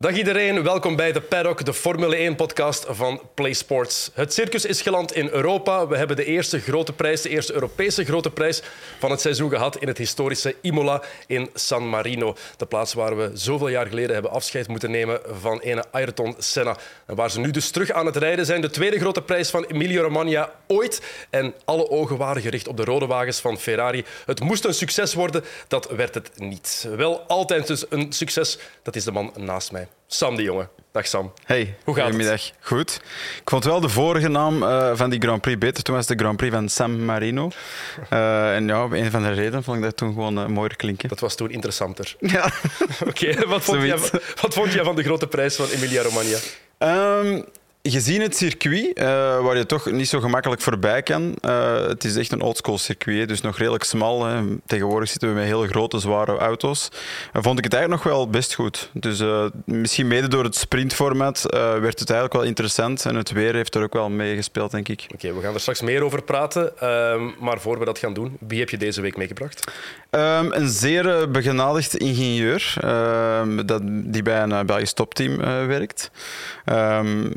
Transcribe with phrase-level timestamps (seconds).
[0.00, 4.10] Dag iedereen, welkom bij de Paddock, de Formule 1-podcast van PlaySports.
[4.14, 5.86] Het circus is geland in Europa.
[5.86, 8.62] We hebben de eerste grote prijs, de eerste Europese grote prijs
[8.98, 12.36] van het seizoen gehad in het historische Imola in San Marino.
[12.56, 16.76] De plaats waar we zoveel jaar geleden hebben afscheid moeten nemen van ene Ayrton Senna.
[17.06, 18.60] En waar ze nu dus terug aan het rijden zijn.
[18.60, 21.02] De tweede grote prijs van Emilia-Romagna ooit.
[21.30, 24.04] En alle ogen waren gericht op de rode wagens van Ferrari.
[24.26, 26.88] Het moest een succes worden, dat werd het niet.
[26.96, 29.87] Wel altijd dus een succes, dat is de man naast mij.
[30.06, 30.68] Sam de Jonge.
[30.92, 31.32] Dag Sam.
[31.44, 32.14] Hey, Hoe gaat het?
[32.14, 32.50] goedemiddag.
[32.60, 33.00] Goed.
[33.42, 35.82] Ik vond wel de vorige naam eh, van die Grand Prix beter.
[35.82, 37.50] Toen was het de Grand Prix van San Marino.
[38.10, 40.76] Eh, en ja, op een van de redenen vond ik dat toen gewoon eh, mooier
[40.76, 41.08] klinken.
[41.08, 42.14] Dat was toen interessanter.
[42.34, 42.50] Ja.
[43.06, 44.40] Oké, wat, vond jij- Zoiets.
[44.40, 46.36] wat vond jij van de grote prijs van Emilia-Romagna?
[46.78, 47.42] Ehm,
[47.90, 49.04] gezien het circuit, eh,
[49.40, 51.34] waar je toch niet zo gemakkelijk voorbij kan.
[51.40, 54.24] eh, het is echt een oldschool circuit, dus nog redelijk smal.
[54.26, 54.42] Hè.
[54.66, 56.88] Tegenwoordig zitten we met hele grote, zware auto's.
[57.32, 58.90] En vond ik het eigenlijk nog wel best goed.
[58.92, 63.04] Dus eh, misschien mede door het sprintformat eh, werd het eigenlijk wel interessant.
[63.04, 65.06] En het weer heeft er ook wel mee gespeeld, denk ik.
[65.14, 66.78] Oké, we gaan er straks meer over praten.
[66.78, 69.72] ehm, maar voor we dat gaan doen, wie heb je deze week meegebracht?
[70.10, 75.66] Ehm, een zeer eh, begenadigd ingenieur ehm, dat, die bij een eh, Belgisch topteam eh,
[75.66, 76.10] werkt.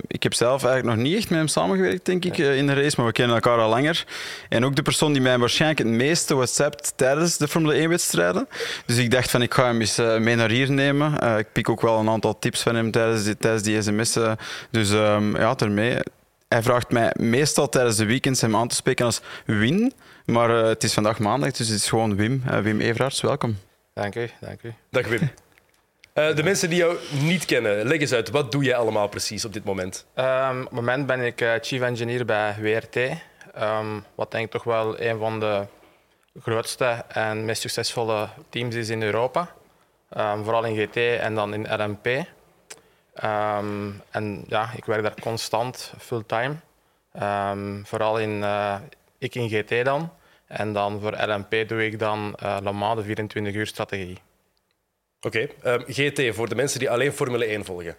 [0.08, 2.74] Ik heb zelf eigenlijk nog niet echt met hem samengewerkt, denk ik, eh, in de
[2.74, 4.06] race, maar we kennen elkaar al langer.
[4.50, 8.48] En ook de persoon die mij waarschijnlijk het meeste WhatsAppt tijdens de Formule 1-wedstrijden.
[8.86, 11.20] Dus ik dacht van, ik ga hem eens eh, mee naar hier nemen.
[11.20, 14.38] Eh, ik pik ook wel een aantal tips van hem tijdens die, tijdens die sms'en.
[14.72, 15.98] Dus ehm, ja, daarmee...
[16.48, 19.94] Hij vraagt mij meestal tijdens de weekends hem aan te spreken als Win.
[20.26, 22.44] Maar eh, het is vandaag maandag, dus het is gewoon Wim.
[22.62, 23.58] Wim Everaerts, welkom.
[23.94, 24.74] Dank u, dank u.
[24.90, 25.32] Dag Wim.
[26.14, 28.30] Eh, de mensen die jou niet kennen, leg eens uit.
[28.30, 30.06] Wat doe jij allemaal precies op dit moment?
[30.14, 32.96] Ehm, op het moment ben ik eh, chief engineer bij WRT.
[33.54, 35.66] Ehm, wat denk ik toch wel een van de
[36.42, 39.56] grootste en meest succesvolle teams is in Europa.
[40.10, 41.68] Ehm, vooral in GT en dan in.
[43.14, 46.56] Ehm, en ja, ik werk daar constant, fulltime.
[47.84, 48.76] Vooral in, eh,
[49.18, 50.14] ik in GT dan.
[50.48, 54.18] En dan voor LMP doe ik dan Le Mans, de 24 uur strategie.
[55.22, 57.96] Oké, ehm, GT, voor de mensen die alleen Formule 1 volgen.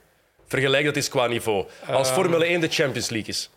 [0.47, 1.67] Vergelijk dat eens qua niveau.
[1.87, 2.17] Als Ehm.
[2.21, 3.51] Formule 1 de Champions League is,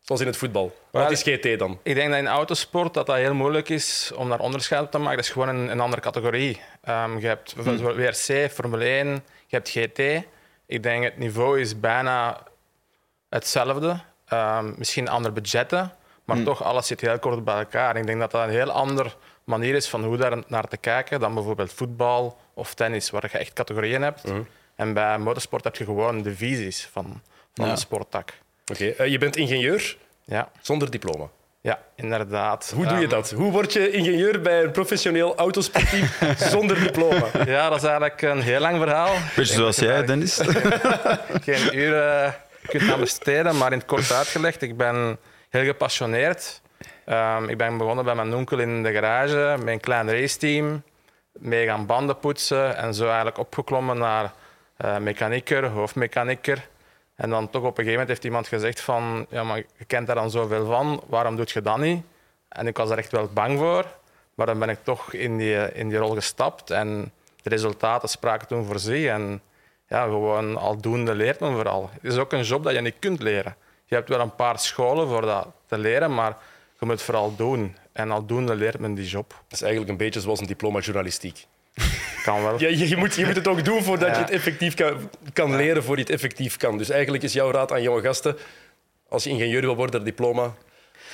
[0.00, 1.78] zoals in het voetbal, wat is GT dan?
[1.82, 4.98] Ik denk dat in autosport dat dat heel moeilijk is om daar onderscheid op te
[4.98, 5.16] maken.
[5.16, 6.60] Dat is gewoon een, een andere categorie.
[6.82, 9.08] Ehm, je hebt bijvoorbeeld WRC, Formule 1,
[9.46, 9.98] je hebt GT.
[10.66, 12.42] Ik denk het niveau is bijna
[13.28, 14.00] hetzelfde.
[14.76, 15.92] Misschien andere budgetten,
[16.24, 17.96] maar toch alles zit heel kort bij elkaar.
[17.96, 19.10] Ik denk dat dat een heel andere
[19.44, 23.38] manier is van hoe daar naar te kijken dan bijvoorbeeld voetbal of tennis, waar je
[23.38, 24.22] echt categorieën hebt.
[24.76, 27.22] En bij motorsport heb je gewoon de visies van,
[27.54, 27.72] van Ja.
[27.72, 28.32] de sporttak.
[28.72, 31.28] Oké, eh, je bent ingenieur Ja, zonder diploma.
[31.60, 32.72] ja, inderdaad.
[32.74, 33.30] Hoe doe je Ehm, dat?
[33.30, 36.08] Hoe word je ingenieur bij een professioneel autosportteam
[36.54, 37.26] zonder diploma?
[37.46, 39.14] Ja, dat is eigenlijk een heel lang verhaal.
[39.36, 40.40] Beetje zoals jij, Dennis.
[41.46, 42.34] Geen uren
[42.66, 44.62] kunt aan besteden, maar in het kort uitgelegd.
[44.62, 45.18] Ik ben
[45.50, 46.60] heel gepassioneerd.
[47.04, 50.82] Ehm, ik ben begonnen bij mijn onkel in de garage een klein raceteam.
[51.32, 54.32] Mee gaan banden poetsen en zo eigenlijk opgeklommen naar
[54.76, 56.68] eh mechanieker, hoofdmechanieker.
[57.14, 60.06] En dan toch op een gegeven moment heeft iemand gezegd van, ja, maar je kent
[60.06, 62.04] daar dan zoveel van, waarom doe je dat niet?
[62.48, 63.84] En ik was er echt wel bang voor,
[64.34, 68.48] maar dan ben ik toch in die, in die rol gestapt en de resultaten spraken
[68.48, 69.06] toen voor zich.
[69.06, 69.42] En
[69.88, 71.90] ja, gewoon aldoende leert men vooral.
[71.92, 73.56] Het is ook een job dat je niet kunt leren.
[73.84, 76.36] Je hebt wel een paar scholen voor dat te leren, maar
[76.78, 77.76] je moet het vooral doen.
[77.92, 79.28] En aldoende leert men die job.
[79.28, 81.46] Dat is eigenlijk een beetje zoals een diploma journalistiek.
[82.24, 82.60] Kan wel.
[82.60, 85.56] Ja, je, je, moet, je moet het ook doen voordat je het effectief kan, kan
[85.56, 86.78] leren, voor je het effectief kan.
[86.78, 88.36] Dus eigenlijk is jouw raad aan jonge gasten,
[89.08, 90.54] als je ingenieur wil worden, dat diploma,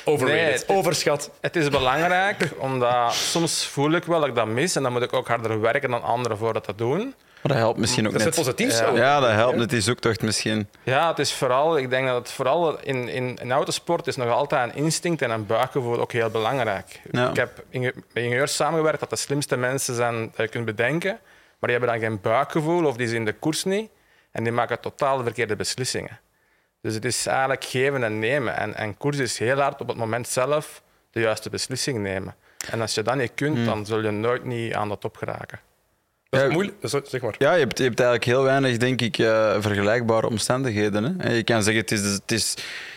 [0.04, 1.30] overrated, Nee, het- overschat.
[1.40, 4.76] Het is belangrijk, omdat soms voel ik wel dat ik dat mis.
[4.76, 7.14] En dan moet ik ook harder werken dan anderen voor dat te doen.
[7.42, 8.44] Maar dat helpt misschien ook Dat is het net.
[8.44, 8.86] positief Ja.
[8.86, 8.96] zo.
[8.96, 9.58] Ja, dat helpt.
[9.58, 10.68] Het is zoektocht misschien.
[10.82, 14.28] Ja, het is vooral, ik denk dat het vooral in, in, in autosport is nog
[14.28, 17.00] altijd een instinct en een buikgevoel ook heel belangrijk.
[17.10, 17.28] Ja.
[17.30, 21.18] Ik heb met ingenieurs samengewerkt dat de slimste mensen zijn dat je kunt bedenken,
[21.58, 23.90] maar die hebben dan geen buikgevoel of die zien de koers niet
[24.32, 26.20] en die maken totaal de verkeerde beslissingen.
[26.82, 28.56] Dus het is eigenlijk geven en nemen.
[28.56, 32.34] En, en koers is heel hard op het moment zelf de juiste beslissing nemen.
[32.70, 35.60] En als je dat niet kunt, dan zul je nooit niet aan de top geraken.
[36.30, 36.52] Dat is Ja.
[36.52, 36.76] moeilijk.
[37.08, 37.34] Zeg maar.
[37.38, 41.04] Ja, je hebt, je hebt eigenlijk heel weinig, denk ik, eh, vergelijkbare omstandigheden.
[41.04, 41.28] Hè?
[41.28, 42.50] En Je kan zeggen, het is, het, is,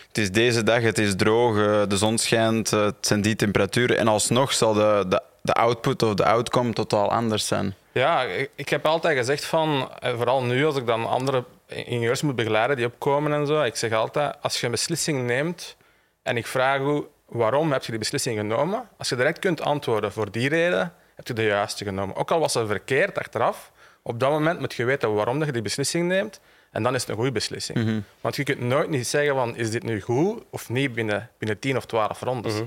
[0.08, 3.36] het is deze dag, het is droog, eh, de zon schijnt, eh, het zijn die
[3.36, 3.98] temperaturen.
[3.98, 7.76] En alsnog zal de, de, de output of de outcome totaal anders zijn.
[7.92, 8.24] Ja,
[8.56, 12.86] ik, heb altijd gezegd van, vooral nu als ik dan andere ingenieurs moet begeleiden die
[12.86, 15.76] opkomen en zo, ik zeg altijd, als je een beslissing neemt
[16.24, 18.88] en ik vraag u, waarom heb je die beslissing genomen?
[18.98, 22.15] Als je direct kunt antwoorden voor die reden, heb je de juiste genomen.
[22.15, 23.71] Ook al was het verkeerd achteraf,
[24.01, 26.39] Op dat moment moet je weten waarom dat je die beslissing neemt.
[26.71, 27.77] En dan is het een goede beslissing.
[27.77, 28.00] Mhm.
[28.21, 31.60] Want je kunt nooit niet zeggen van is dit nu goed of niet binnen, binnen
[31.60, 32.54] 10 of 12 rondes.
[32.54, 32.63] Mhm.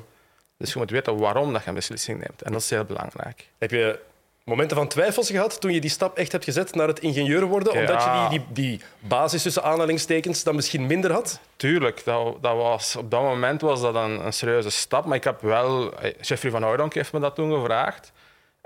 [0.58, 2.42] Dus je moet weten waarom dat je een beslissing neemt.
[2.42, 3.48] En dat is heel belangrijk.
[3.58, 3.98] Heb je
[4.44, 7.72] momenten van twijfels gehad toen je die stap echt hebt gezet naar het ingenieur worden?
[7.72, 11.40] Omdat je die, die, die basis tussen aanhalingstekens dan misschien minder had?
[11.56, 15.04] Tuurlijk, dat, dat was, op dat moment was dat een, een serieuze stap.
[15.04, 15.98] Maar ik heb wel...
[15.98, 18.12] eh, Jeffrey van Hooydonk heeft me dat toen gevraagd.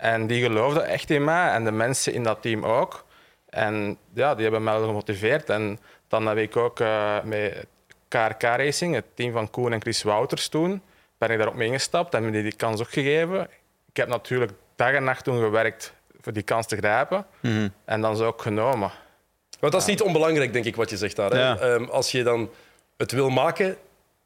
[0.01, 3.05] En die geloofde echt in mij en de mensen in dat team ook.
[3.49, 5.51] En ja, die hebben mij wel gemotiveerd.
[5.51, 7.67] En dan heb ik ook eh, met
[8.09, 10.83] KRK Racing, het team van Koen en Chris Wouters toen,
[11.19, 13.49] ben ik daarop meegestapt en me die, die kans ook gegeven.
[13.89, 17.27] Ik heb natuurlijk dag en nacht toen gewerkt voor die kans te grijpen.
[17.41, 17.69] Mhm.
[17.85, 18.91] En dan is ook genomen.
[19.59, 21.31] Want dat is niet onbelangrijk, denk ik, wat je zegt daar.
[21.31, 21.39] Hè?
[21.39, 21.59] Ja.
[21.59, 22.51] Ehm, als je dan
[22.97, 23.77] het wil maken,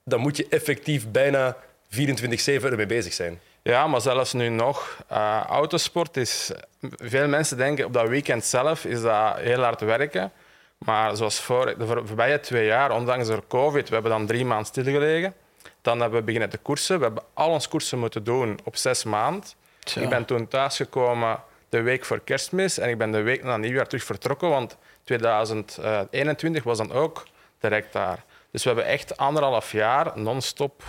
[0.04, 1.56] dan moet je effectief bijna
[1.88, 3.40] 24-7 ermee bezig zijn.
[3.64, 4.98] Ja, maar zelfs nu nog.
[5.08, 6.50] eh, autosport is...
[6.80, 10.32] Veel mensen denken op dat weekend zelf is dat heel hard werken.
[10.78, 14.44] Maar zoals voor, de voor- voorbije twee jaar, ondanks door COVID, we hebben dan drie
[14.44, 15.34] maanden stilgelegen.
[15.82, 16.98] Dan hebben we beginnen te koersen.
[16.98, 19.44] We hebben al onze koersen moeten doen op zes maanden.
[19.78, 20.00] Tja.
[20.02, 23.86] Ik ben toen thuisgekomen de week voor kerstmis en ik ben de week na nieuwjaar
[23.86, 27.22] terug vertrokken, want 2021 was dan ook
[27.60, 28.24] direct daar.
[28.50, 30.82] Dus we hebben echt anderhalf jaar non-stop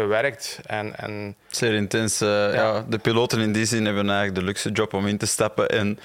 [0.00, 0.58] gewerkt.
[0.66, 2.20] En, en Zeer intens.
[2.20, 2.84] eh, ja.
[2.88, 5.98] de piloten in die zin hebben eigenlijk de luxe job om in te stappen en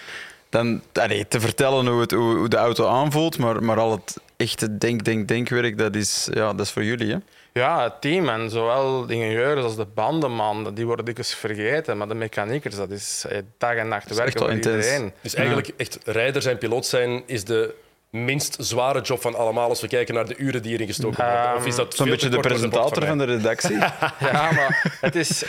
[0.50, 4.18] dan allee, te vertellen hoe, het, hoe, hoe de auto aanvoelt, maar, maar al het
[4.38, 7.12] echte denk, denk, denkwerk, dat is, ja, dat is voor jullie.
[7.12, 7.18] Hè?
[7.54, 11.98] ja, het team en zowel de ingenieurs als de bandenman, die worden dikwijls vergeten.
[11.98, 14.86] Maar de mechaniekers, dat is eh, dag en nacht werken voor intens.
[14.86, 15.14] iedereen.
[15.22, 17.74] Dus eigenlijk echt rijder zijn, piloot zijn, is de
[18.12, 21.56] minst zware job van allemaal als we kijken naar de uren die erin gestoken worden.
[21.56, 23.78] Of is dat Zo'n beetje de presentator van de redactie.
[24.20, 25.40] Ja, maar het is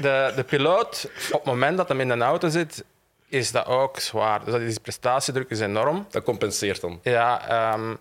[0.00, 2.84] de, de piloot, op het moment dat hij in de auto zit,
[3.28, 4.44] is dat ook zwaar.
[4.44, 6.06] Dus dat is, die prestatiedruk is enorm.
[6.10, 7.00] Dat compenseert dan.
[7.02, 7.94] Ja, ehm,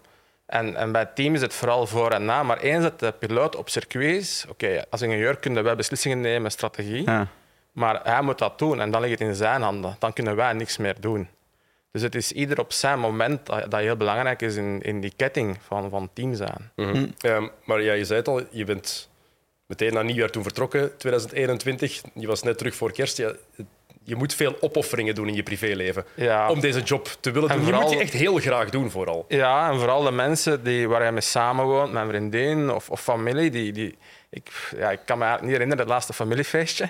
[0.46, 2.44] en, en bij het team is het vooral voor en na.
[2.44, 6.52] Maar eens dat de piloot op circuit is, oké, als ingenieur kunnen wij beslissingen nemen,
[6.52, 7.04] strategie.
[7.06, 7.28] Ja.
[7.72, 9.96] Maar hij moet dat doen en dan ligt het in zijn handen.
[10.00, 11.28] Dan kunnen wij niks meer doen.
[11.92, 15.14] Dus het is ieder op zijn moment dat, dat heel belangrijk is in, in die
[15.16, 16.72] ketting van, van team zijn.
[16.76, 17.06] Mhm.
[17.20, 19.10] Ehm, maar ja, je zei het al, je bent
[19.66, 22.02] meteen na nieuwjaar toen vertrokken, 2021.
[22.14, 23.18] Je was net terug voor kerst.
[23.18, 23.34] Ja,
[24.04, 26.50] je moet veel opofferingen doen in je privéleven Ja.
[26.52, 27.66] om deze job te willen En doen.
[27.66, 29.26] Je vooral- moet die echt heel graag doen, vooral.
[29.28, 33.52] Ja, en vooral de mensen die, waar je mee samenwoont, mijn vriendin of, of familie.
[33.52, 33.98] Die, die,
[34.30, 36.90] ik, ja, ik kan me eigenlijk niet herinneren, het laatste familiefeestje.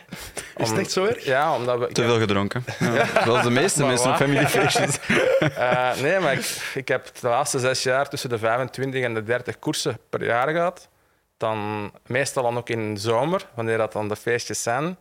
[0.57, 1.25] Is het echt zo erg?
[1.25, 1.87] Ja, omdat we...
[1.87, 2.63] Te heb- veel gedronken.
[2.79, 3.23] Ja.
[3.23, 4.27] Zoals de meeste Maar mensen op wat?
[4.27, 4.97] familyfeestjes.
[5.39, 9.23] Eh, nee, maar ik, ik heb de laatste zes jaar tussen de 25 en de
[9.23, 10.89] 30 koersen per jaar gehad.
[11.37, 14.97] Dan, meestal dan ook in de zomer, wanneer dat dan de feestjes zijn.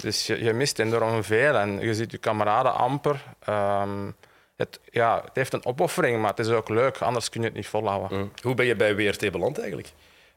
[0.00, 3.22] Dus je, je mist enorm veel en je ziet je kameraden amper.
[3.44, 4.10] Ehm,
[4.56, 7.56] het, ja, het heeft een opoffering, maar het is ook leuk, anders kun je het
[7.56, 8.18] niet volhouden.
[8.18, 8.28] Mhm.
[8.42, 9.88] Hoe ben je bij WRT beland eigenlijk?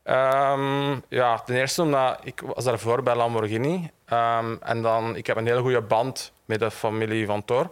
[0.09, 3.91] Ehm, ja, ten eerste omdat ik was daarvoor bij Lamborghini.
[4.05, 7.69] Ehm, en dan, ik heb een hele goede band met de familie van Thor.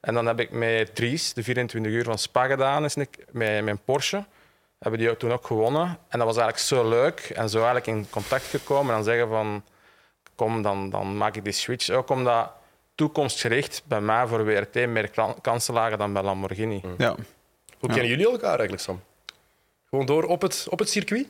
[0.00, 3.64] En dan heb ik met Dries, de 24 uur van Spa gedaan, is ik, met
[3.64, 4.24] mijn Porsche.
[4.78, 5.98] Hebben die ook toen ook gewonnen.
[6.08, 7.20] En dat was eigenlijk zo leuk.
[7.20, 9.64] En zo eigenlijk in contact gekomen en dan zeggen van...
[10.34, 11.90] Kom, dan, dan maak ik die switch.
[11.90, 12.50] Ook omdat
[12.94, 16.82] toekomstgericht bij mij voor WRT meer kansen lagen dan bij Lamborghini.
[16.98, 17.14] Ja.
[17.78, 19.02] Hoe kennen jullie elkaar eigenlijk, Sam?
[19.88, 21.26] Gewoon door op het, op het circuit?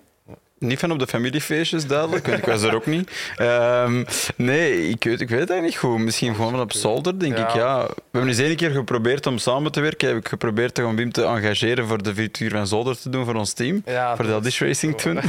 [0.59, 3.11] Niet van op de familiefeestjes, duidelijk, want ik was er ook niet.
[3.37, 4.05] Ehm,
[4.37, 5.99] nee, ik weet, ik weet het eigenlijk niet goed.
[5.99, 7.49] Misschien gewoon van op zolder, denk Ja.
[7.49, 7.55] ik.
[7.55, 7.83] Ja.
[7.87, 10.09] We hebben eens één keer geprobeerd om samen te werken.
[10.09, 13.35] Heb ik geprobeerd om Wim te engageren voor de virtuur van zolder te doen voor
[13.35, 13.83] ons team.
[13.87, 15.15] Ja, voor de dat Dish Racing toen.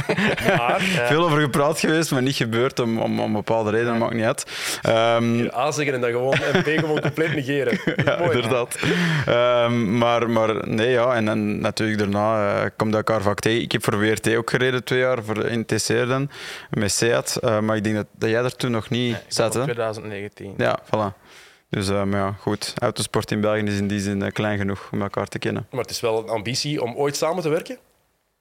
[0.56, 4.24] Maar Veel over gepraat geweest, maar niet gebeurd om, om, om bepaalde redenen, maakt niet
[4.24, 4.46] uit.
[4.82, 7.78] Ehm, A zeggen en dan gewoon en gewoon compleet negeren.
[7.84, 8.30] Dat is ja, mooi.
[8.34, 8.76] inderdaad.
[9.26, 11.14] Ehm, maar, maar nee, ja.
[11.14, 13.62] En dan natuurlijk daarna uh, komt elkaar vaak tegen.
[13.62, 16.30] Ik heb voor WRT ook gereden twee jaar, voor in TCR dan,
[16.70, 17.38] met Seat.
[17.44, 19.62] Uh, maar ik denk dat, dat jij er toen nog niet Nee, zat, hè?
[19.62, 20.54] 2019.
[20.56, 21.24] Ja, voilà.
[21.70, 22.74] Dus uh, maar ja, goed.
[22.78, 25.66] Autosport in België is in die zin uh, klein genoeg om elkaar te kennen.
[25.70, 27.78] Maar het is wel een ambitie om ooit samen te werken?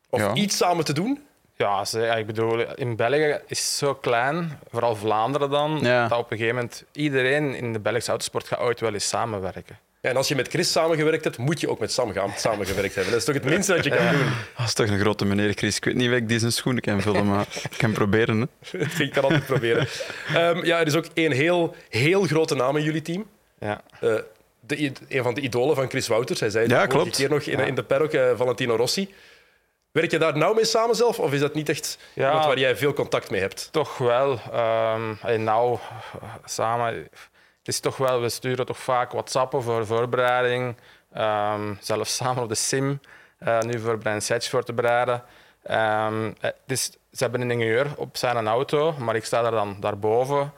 [0.10, 0.34] Of Ja.
[0.34, 1.24] iets samen te doen?
[1.58, 6.08] Ja, ik bedoel, in België is het zo klein, vooral Vlaanderen dan, Ja.
[6.08, 9.77] dat op een gegeven moment iedereen in de Belgische autosport gaat ooit wel eens samenwerken.
[10.05, 12.95] Ja, en als je met Chris samengewerkt hebt, moet je ook met Sam gaan samengewerkt
[12.95, 13.12] hebben.
[13.12, 14.25] Dat is toch het minste dat je kan doen?
[14.57, 15.77] Dat is toch een grote meneer, Chris.
[15.77, 18.39] Ik weet niet of ik die zijn schoenen kan vullen, maar ik kan proberen.
[18.39, 18.79] Hè.
[19.03, 19.88] Ik kan altijd proberen.
[20.33, 23.25] Ehm, ja, er is ook één heel, heel grote naam in jullie team.
[23.59, 23.81] Ja.
[24.00, 24.15] Eh,
[24.59, 26.39] de, een van de idolen van Chris Wouters.
[26.39, 27.15] Hij zei het Ja, klopt.
[27.15, 27.63] keer nog in, Ja.
[27.65, 29.13] in de paddock, eh, Valentino Rossi.
[29.91, 31.19] Werk je daar nou mee samen zelf?
[31.19, 32.25] Of is dat niet echt Ja.
[32.27, 33.67] iemand waar jij veel contact mee hebt?
[33.71, 34.39] Toch wel.
[34.51, 35.77] ehm en nou,
[36.45, 37.07] samen...
[37.65, 40.75] het is toch wel, we sturen toch vaak WhatsAppen voor voorbereiding.
[41.13, 43.00] Ehm, zelfs samen op de sim,
[43.39, 45.24] uh, nu voor Brian Setch voor te bereiden.
[45.72, 50.51] Um, dus, ze hebben een ingenieur op zijn auto, maar ik sta daar dan daarboven.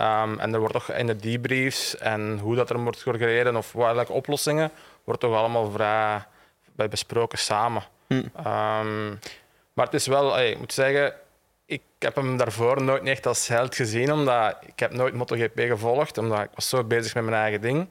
[0.00, 3.72] Um, en er wordt toch in de debriefs en hoe dat er wordt gereden of
[3.72, 4.70] welke oplossingen,
[5.04, 6.24] wordt toch allemaal vrij
[6.72, 7.82] bij besproken samen.
[8.06, 8.22] Hm.
[9.72, 11.14] maar het is wel, ik moet zeggen,
[11.66, 16.18] ik heb hem daarvoor nooit echt als held gezien, omdat ik heb nooit MotoGP gevolgd,
[16.18, 17.88] omdat ik was zo bezig met mijn eigen ding.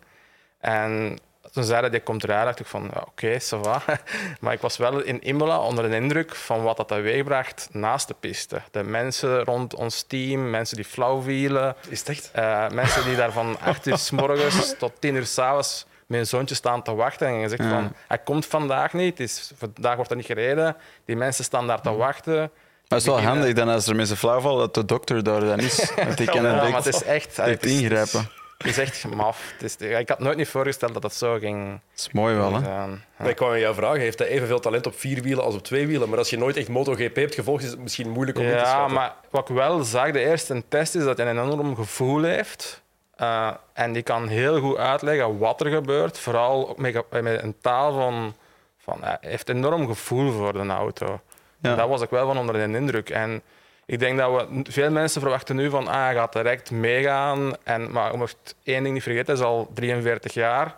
[0.60, 1.20] En
[1.52, 3.98] toen zei hij, die komt eruit, dacht ik van, ja, oké, okay,
[4.40, 8.16] Maar ik was wel in Imola onder de indruk van wat dat teweegbracht naast de
[8.20, 8.62] piste.
[8.72, 11.76] De mensen rond ons team, mensen die flauw vielen.
[11.90, 12.32] Is het echt?
[12.36, 16.28] Uh, mensen die daar van 8 uur s morgens tot 10 uur s'avonds met een
[16.28, 17.28] zoontje staan te wachten.
[17.28, 20.76] En je zegt van, hij komt vandaag niet, is, vandaag wordt er niet gereden.
[21.06, 22.52] Die mensen staan daar te wachten.
[22.94, 25.40] Maar het is wel handig dan als er mensen flauw vallen, dat de dokter daar
[25.40, 25.92] dan is.
[25.96, 27.38] Want die kan ja, maar het is echt...
[27.38, 28.30] Het ingrijpen.
[28.58, 29.54] Het is echt maf.
[29.60, 31.70] Is, ik had nooit niet voorgesteld dat dat zo ging.
[31.70, 32.70] Dat is mooi wel, hè?
[32.70, 32.88] Ja.
[33.24, 36.10] Ik kwam jou vragen, heeft hij evenveel talent op vier wielen als op twee wielen?
[36.10, 38.70] Maar als je nooit echt MotoGP hebt gevolgd, is het misschien moeilijk om ja, te
[38.70, 38.88] schatten.
[38.88, 42.24] Ja, maar wat ik wel zag, de eerste test, is dat hij een enorm gevoel
[42.24, 42.82] heeft.
[43.22, 46.20] Uh, en die kan heel goed uitleggen wat er gebeurt.
[46.20, 48.36] Vooral met, met een taal van...
[48.78, 51.22] van hij heeft enorm gevoel voor de auto.
[51.64, 51.76] Ja.
[51.76, 53.10] Daar was ik wel van onder de indruk.
[53.10, 53.42] En
[53.86, 57.54] ik denk dat we, veel mensen verwachten nu van, ah, gaat direct meegaan.
[57.64, 60.76] En, maar je moet één ding niet vergeten, hij is al 43 jaar.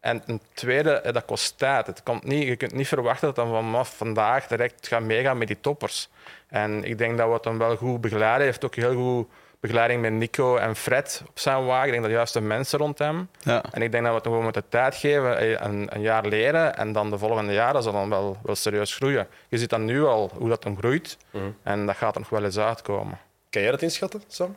[0.00, 1.86] En een tweede, eh, dat kost tijd.
[1.86, 5.46] Het komt niet, je kunt niet verwachten dat hij vanaf vandaag direct gaat meegaan met
[5.46, 6.08] die toppers.
[6.48, 8.46] En ik denk dat we het dan wel goed begeleiden.
[8.46, 9.28] Heeft ook heel goed
[9.60, 11.86] begeleiding met Nico en Fred op zijn wagen.
[11.86, 13.28] Ik denk dat juist de mensen rond hem.
[13.42, 13.64] Ja.
[13.70, 16.76] En ik denk dat we het gewoon moeten tijd geven, eh, een, een, jaar leren
[16.76, 19.26] en dan de volgende jaren zal dan wel, wel serieus groeien.
[19.48, 21.44] Je ziet dan nu al hoe dat dan groeit mhm.
[21.62, 23.18] en dat gaat er nog wel eens uitkomen.
[23.50, 24.56] Kan jij dat inschatten, Sam?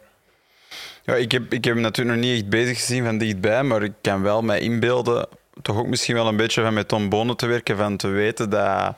[1.04, 3.84] Ja, ik, heb, ik heb hem natuurlijk nog niet echt bezig gezien van dichtbij, maar
[3.84, 5.28] ik kan wel mij inbeelden,
[5.62, 8.50] toch ook misschien wel een beetje van met Tom Bonen te werken, van te weten
[8.50, 8.96] dat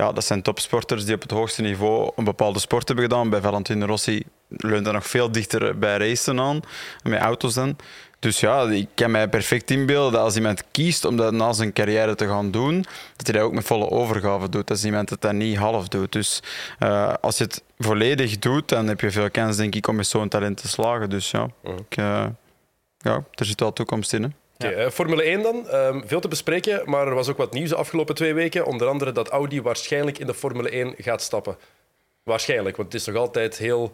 [0.00, 3.30] ja, dat zijn topsporters die op het hoogste niveau een bepaalde sport hebben gedaan.
[3.30, 6.60] Bij Valentino Rossi leunt dat nog veel dichter bij racen aan,
[7.02, 7.76] met auto's dan.
[8.18, 11.72] Dus ja, ik kan mij perfect inbeelden dat als iemand kiest om dat na zijn
[11.72, 12.84] carrière te gaan doen,
[13.16, 14.66] dat hij dat ook met volle overgave doet.
[14.66, 16.12] Dat is iemand dat dat niet half doet.
[16.12, 16.42] Dus
[16.78, 20.06] uh, als je het volledig doet, dan heb je veel kans, denk ik, om met
[20.06, 21.10] zo'n talent te slagen.
[21.10, 22.26] Dus ja, ik, uh,
[22.98, 24.22] ja er zit wel toekomst in.
[24.22, 24.28] Hè.
[24.64, 25.74] Okay, uh, Formule 1 dan.
[25.74, 28.66] Um, veel te bespreken, maar er was ook wat nieuws de afgelopen twee weken.
[28.66, 31.56] Onder andere dat Audi waarschijnlijk in de Formule 1 gaat stappen.
[32.22, 33.92] Waarschijnlijk, want het is nog altijd heel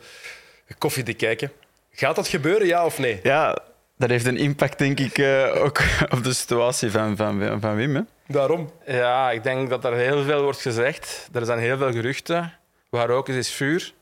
[0.78, 1.52] koffiedik kijken.
[1.90, 3.20] Gaat dat gebeuren, ja of nee?
[3.22, 3.58] Ja,
[3.96, 5.78] dat heeft een impact, denk ik, uh, ook
[6.16, 7.94] op de situatie van, van, van Wim.
[7.94, 8.02] Hè?
[8.26, 8.70] Daarom?
[8.86, 11.28] Ja, ik denk dat er heel veel wordt gezegd.
[11.32, 12.52] Er zijn heel veel geruchten.
[12.88, 13.92] Waar ook is, is vuur.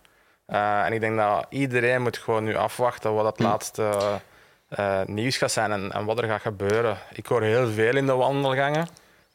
[0.49, 3.43] Uh, en ik denk dat iedereen moet gewoon nu afwachten wat dat hm.
[3.43, 3.91] laatste
[4.79, 6.97] uh, nieuws gaat zijn en, en, wat er gaat gebeuren.
[7.13, 8.89] Ik hoor heel veel in de wandelgangen.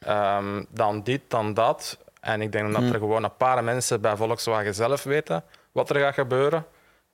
[0.10, 1.98] Um, dan dit, dan dat.
[2.22, 2.93] En ik denk dat hm.
[2.93, 6.65] er gewoon een paar mensen bij Volkswagen zelf weten wat er gaat gebeuren.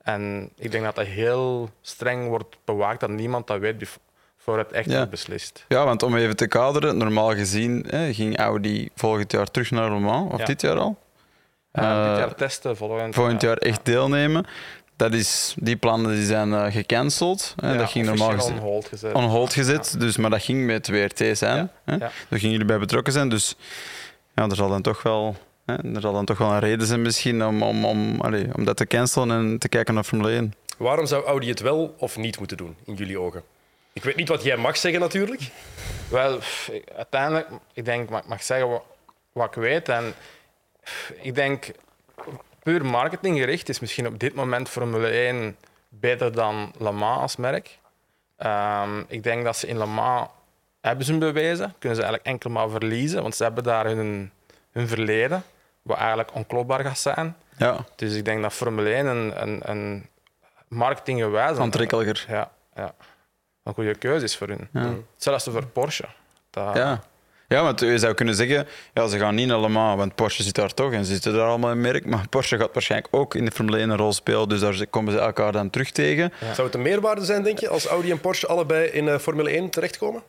[0.02, 3.98] En ik denk dat dat heel streng wordt bewaakt, dat niemand dat weet
[4.36, 5.06] voor het echt ja.
[5.06, 5.64] beslist.
[5.68, 9.90] Ja, want om even te kaderen, normaal gezien hè, ging Audi volgend jaar terug naar
[9.90, 10.96] Le Mans, of dit jaar al?
[11.72, 14.46] Uh, dit jaar testen, volgend, volgend jaar echt deelnemen.
[14.96, 17.54] Dat is, die plannen die zijn uh, gecanceld.
[17.56, 17.76] Hè.
[17.76, 19.14] dat ging normaal gezien on hold gezet.
[19.14, 21.70] On hold gezet dus, maar dat ging met WRT zijn.
[21.84, 21.98] Hè.
[21.98, 23.28] Daar gingen jullie bij betrokken zijn.
[23.28, 23.56] Dus
[24.34, 25.36] ja, er zal dan toch wel
[25.66, 28.76] er zal dan toch wel een reden zijn misschien om, om, om, allez, om dat
[28.76, 30.54] te cancelen en te kijken naar Formule 1.
[30.76, 33.42] Waarom zou Audi het wel of niet moeten doen, in jullie ogen?
[33.92, 35.50] Ik weet niet wat jij mag zeggen natuurlijk.
[36.10, 36.40] Wel,
[36.96, 38.82] uiteindelijk, ik denk, ik mag zeggen wat,
[39.32, 39.88] wat ik weet.
[39.88, 40.14] En
[41.20, 41.70] ik denk,
[42.66, 45.56] puur marketinggericht is misschien op dit moment Formule 1
[45.88, 47.78] beter dan Le Mans als merk.
[48.38, 50.28] Um, ik denk dat ze in Le Mans
[50.80, 54.30] hebben ze bewezen, kunnen ze eigenlijk enkel maar verliezen, want ze hebben daar hun,
[54.72, 55.42] hun verleden
[55.82, 57.36] wat eigenlijk onklopbaar gaat zijn.
[57.56, 57.84] Ja.
[57.96, 60.08] Dus ik denk dat Formule 1 een, een, een
[60.68, 61.58] marketinggewijs...
[61.58, 62.24] Aantrekkelijker.
[62.28, 62.94] Ja, ja,
[63.62, 64.68] een goede keuze is voor hun.
[64.72, 64.94] Ja.
[65.14, 66.06] Hetzelfde voor Porsche.
[66.50, 66.74] Dat...
[66.76, 67.02] Ja.
[67.48, 70.74] Ja, want je zou kunnen zeggen, ja, ze gaan niet allemaal, want Porsche zit daar
[70.74, 72.06] toch en ze zitten daar allemaal in merk.
[72.06, 75.12] Maar Porsche gaat waarschijnlijk ook in de Formule 1 een rol spelen, dus daar komen
[75.12, 76.32] ze elkaar dan terug tegen.
[76.54, 79.50] Zou het een meerwaarde zijn, denk je, als Audi en Porsche allebei in uh, Formule
[79.50, 80.22] 1 terechtkomen?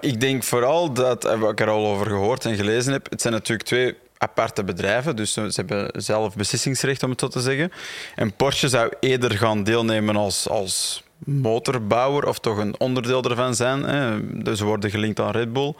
[0.00, 3.20] ik denk vooral dat, eh, wat ik er al over gehoord en gelezen heb, het
[3.20, 7.72] zijn natuurlijk twee aparte bedrijven, dus ze hebben zelf beslissingsrecht, om het zo te zeggen.
[8.14, 13.82] En Porsche zou eerder gaan deelnemen als, als motorbouwer of toch een onderdeel ervan zijn.
[13.82, 14.26] Hè.
[14.42, 15.74] Dus ze worden gelinkt aan Red Bull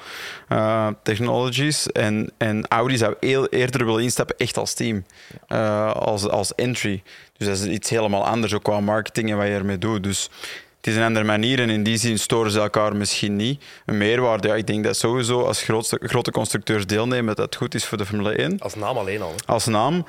[0.48, 1.92] uh, Technologies.
[1.92, 3.14] En, en Audi zou
[3.50, 5.04] eerder willen instappen echt als team,
[5.48, 7.02] uh, als, als entry.
[7.36, 10.02] Dus dat is iets helemaal anders, ook qua marketing en wat je ermee doet.
[10.02, 10.30] Dus
[10.76, 13.64] het is een andere manier en in die zin storen ze elkaar misschien niet.
[13.86, 17.74] Een meerwaarde, ja, ik denk dat sowieso als grootste, grote constructeurs deelnemen, dat dat goed
[17.74, 19.28] is voor de Formule 1 Als naam alleen al.
[19.30, 19.52] hè.
[19.52, 20.04] als naam.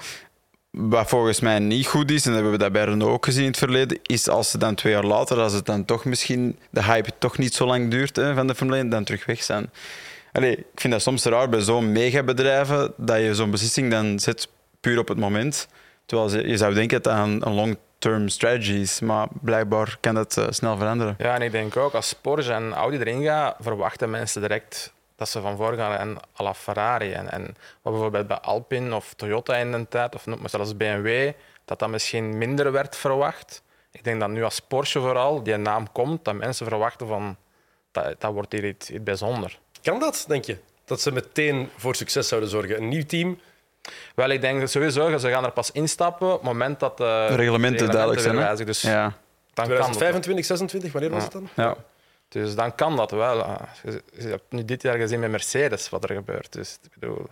[0.71, 3.41] Wat volgens mij niet goed is, en dat hebben we dat bij Renault ook gezien
[3.41, 6.59] in het verleden, is als ze dan twee jaar later, als het dan toch misschien
[6.69, 9.43] de hype toch niet zo lang duurt hè, van de Formule 1, dan terug weg
[9.43, 9.69] zijn.
[10.31, 14.47] Allee, ik vind dat soms raar bij zo'n megabedrijven dat je zo'n beslissing dan zet
[14.79, 15.67] puur op het moment.
[16.05, 20.45] Terwijl je zou denken dat dat een, long-term strategy is, maar blijkbaar kan dat eh,
[20.49, 21.15] snel veranderen.
[21.17, 25.29] Ja, en ik denk ook als Porsche en Audi erin gaan, verwachten mensen direct dat
[25.29, 27.11] ze van voor gaan en à la Ferrari.
[27.11, 27.45] En, en
[27.81, 31.31] wat bijvoorbeeld bij Alpine of Toyota in de tijd, of noem maar zelfs BMW,
[31.65, 33.63] dat dat misschien minder werd verwacht.
[33.91, 37.35] Ik denk dat nu als Porsche vooral die naam komt, dat mensen verwachten van
[37.91, 39.59] dat, dat wordt hier iets, iets bijzonders.
[39.81, 40.57] Kan dat, denk je?
[40.85, 42.77] Dat ze meteen voor succes zouden zorgen.
[42.77, 43.39] Een nieuw team.
[44.15, 47.25] Wel, ik denk dat sowieso, ze gaan er pas instappen op het moment dat de,
[47.29, 48.65] De reglementen duidelijk zijn.
[48.65, 49.01] Dus Ja,
[49.53, 49.93] dan kan dat.
[49.93, 51.49] 2025, 26, wanneer was het dan?
[51.55, 51.75] ja.
[52.31, 53.41] Dus dan kan dat wel.
[53.41, 56.53] Ah, Je, je hebt nu dit jaar gezien met Mercedes wat er gebeurt.
[56.53, 57.25] Dus ik bedoel,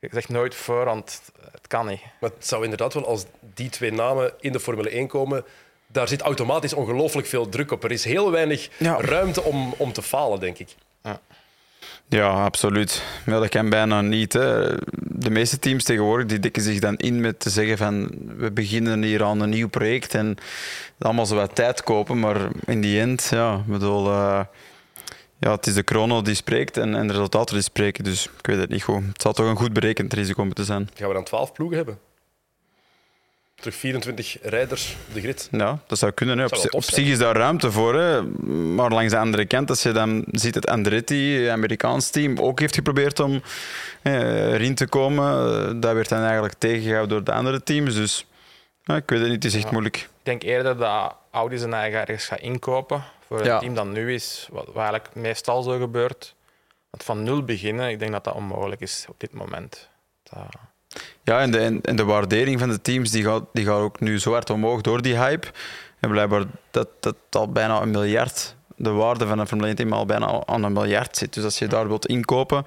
[0.00, 1.20] ik zeg nooit voor, want
[1.52, 2.00] het kan niet.
[2.20, 3.24] Maar het zou inderdaad wel, als
[3.54, 5.44] die twee namen in de Formule 1 komen,
[5.86, 7.84] daar zit automatisch ongelooflijk veel druk op.
[7.84, 9.00] Er is heel weinig Ja.
[9.00, 10.74] ruimte om, om te falen, denk ik.
[12.08, 13.02] Ja, absoluut.
[13.26, 14.32] Ja, dat kan bijna niet.
[14.32, 14.76] Hè.
[14.98, 19.02] De meeste teams tegenwoordig die dikken zich dan in met te zeggen van we beginnen
[19.02, 20.36] hier aan een nieuw project en
[21.04, 24.40] allemaal zo wat tijd kopen, maar in die end, ja, ik bedoel, eh,
[25.38, 28.46] ja, het is de chrono die spreekt en, en de resultaten die spreken, dus ik
[28.46, 29.02] weet het niet goed.
[29.06, 30.88] Het zal toch een goed berekend risico moeten zijn.
[30.94, 31.98] Gaan we dan 12 ploegen hebben?
[33.54, 35.48] Terug 24 rijders op de grid.
[35.50, 36.44] Ja, dat zou kunnen.
[36.44, 37.94] Op, Zou zich is daar ruimte voor.
[37.94, 38.22] Hè.
[38.52, 42.60] Maar langs de andere kant, als je dan ziet dat Andretti, het Amerikaans team, ook
[42.60, 43.42] heeft geprobeerd om
[44.02, 47.94] eh, erin te komen, eh, dat werd dan eigenlijk tegengehouden door de andere teams.
[47.94, 48.26] Dus
[48.84, 49.70] ja, ik weet het niet, het is echt Ja.
[49.70, 49.96] moeilijk.
[49.96, 53.58] Ik denk eerder dat Audi zijn eigen ergens gaat inkopen voor het Ja.
[53.58, 56.34] team dat nu is, wat, wat eigenlijk meestal zo gebeurt.
[56.90, 59.88] Want van nul beginnen, ik denk dat dat onmogelijk is op dit moment.
[60.22, 60.42] Dat-
[61.24, 64.00] Ja, en de, en, en de waardering van de teams die gaat, die gaat ook
[64.00, 65.48] nu zo hard omhoog door die hype.
[66.00, 69.92] En blijkbaar dat dat al bijna een miljard, de waarde van een Formule 1 team
[69.92, 71.34] al bijna aan een miljard zit.
[71.34, 72.66] Dus als je daar wilt inkopen,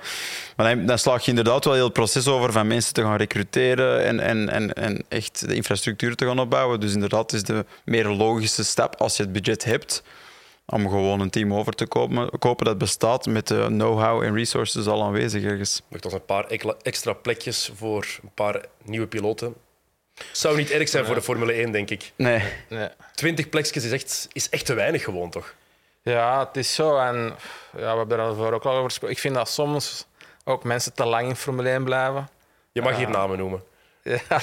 [0.55, 3.15] maar dan, dan slaag je inderdaad wel heel het proces over van mensen te gaan
[3.15, 6.79] recruteren en, en, en, en echt de infrastructuur te gaan opbouwen.
[6.79, 10.03] Dus inderdaad is de meer logische stap als je het budget hebt
[10.65, 14.87] om gewoon een team over te kopen, kopen dat bestaat met de know-how en resources
[14.87, 15.81] al aanwezig ergens.
[15.89, 16.45] Nog een paar
[16.81, 19.55] extra plekjes voor een paar nieuwe piloten.
[20.31, 22.11] Zou niet erg zijn voor de Formule 1, denk ik.
[22.15, 22.43] Nee.
[22.69, 22.87] nee.
[23.15, 25.55] 20 plekjes is echt, is echt te weinig gewoon, toch?
[26.07, 26.97] Ja, het is zo.
[26.97, 27.15] En
[27.77, 29.15] ja, we hebben er daarvoor ook al over gesproken.
[29.15, 30.07] Ik vind dat soms
[30.43, 32.29] ook mensen te lang in Formule 1 blijven.
[32.71, 33.63] Je mag hier namen noemen.
[34.03, 34.37] Ja.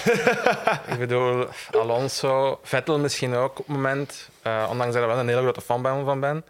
[0.92, 4.28] ik bedoel, Alonso, Vettel misschien ook op het moment.
[4.42, 6.44] Eh, ondanks dat ik wel een hele grote fan ben- van ben.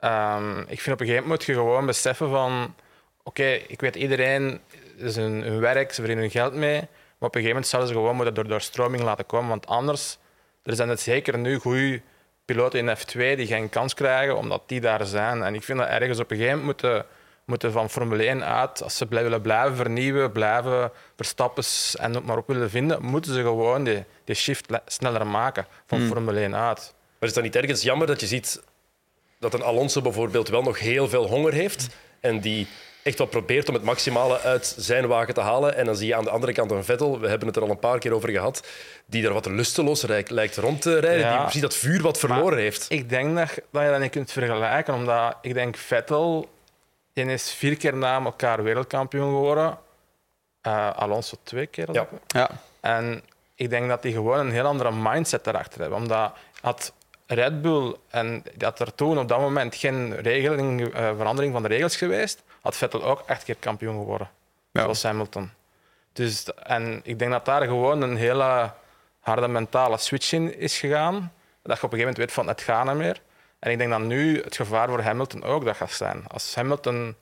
[0.00, 2.74] Ehm, ik vind op een gegeven moment moet je gewoon beseffen van...
[3.22, 4.60] Oké, ik weet iedereen,
[4.96, 6.78] is hun, hun werk, ze verdienen hun geld mee.
[6.78, 9.48] Maar op een gegeven moment zouden ze gewoon moeten door, door stroming laten komen.
[9.48, 10.18] Want anders,
[10.62, 12.00] er zijn het zeker nu goede
[12.52, 15.42] piloten in F2 die geen kans krijgen, omdat die daar zijn.
[15.42, 17.04] En ik vind dat ergens op een gegeven moment moeten,
[17.44, 22.24] moeten van Formule 1 uit, als ze blij- willen blijven vernieuwen, blijven verstappers en ook
[22.24, 26.40] maar op willen vinden, moeten ze gewoon die, die shift le- sneller maken van Formule
[26.40, 26.94] 1 uit.
[27.18, 28.62] Maar is dat niet ergens jammer dat je ziet
[29.38, 31.86] dat een Alonso bijvoorbeeld wel nog heel veel honger heeft
[32.20, 32.66] en die
[33.02, 35.76] echt wel probeert om het maximale uit zijn wagen te halen.
[35.76, 37.70] En dan zie je aan de andere kant een Vettel, we hebben het er al
[37.70, 38.66] een paar keer over gehad,
[39.06, 41.30] die er wat lusteloos lijkt, lijkt rond te rijden, Ja.
[41.32, 42.86] die precies dat vuur wat verloren heeft.
[42.88, 46.48] Ik denk dat, dat je dat niet kunt vergelijken, omdat ik denk Vettel
[47.12, 49.78] die is vier keer na elkaar wereldkampioen geworden.
[50.60, 51.88] Eh, Alonso twee keer.
[51.92, 52.06] Ja.
[52.26, 52.50] Ja.
[52.80, 53.22] En
[53.54, 55.98] ik denk dat die gewoon een heel andere mindset erachter hebben.
[55.98, 56.92] Omdat had
[57.34, 61.68] Red Bull en dat er toen op dat moment geen regeling, eh, verandering van de
[61.68, 64.30] regels geweest, had Vettel ook acht keer kampioen geworden.
[64.70, 64.80] Ja.
[64.80, 65.50] Zoals Hamilton.
[66.12, 68.72] Dus, en ik denk dat daar gewoon een hele
[69.20, 71.32] harde mentale switch in is gegaan.
[71.62, 73.20] Dat je op een gegeven moment weet van het gaat niet meer.
[73.58, 76.24] En ik denk dat nu het gevaar voor Hamilton ook dat gaat zijn.
[76.26, 77.16] Als Hamilton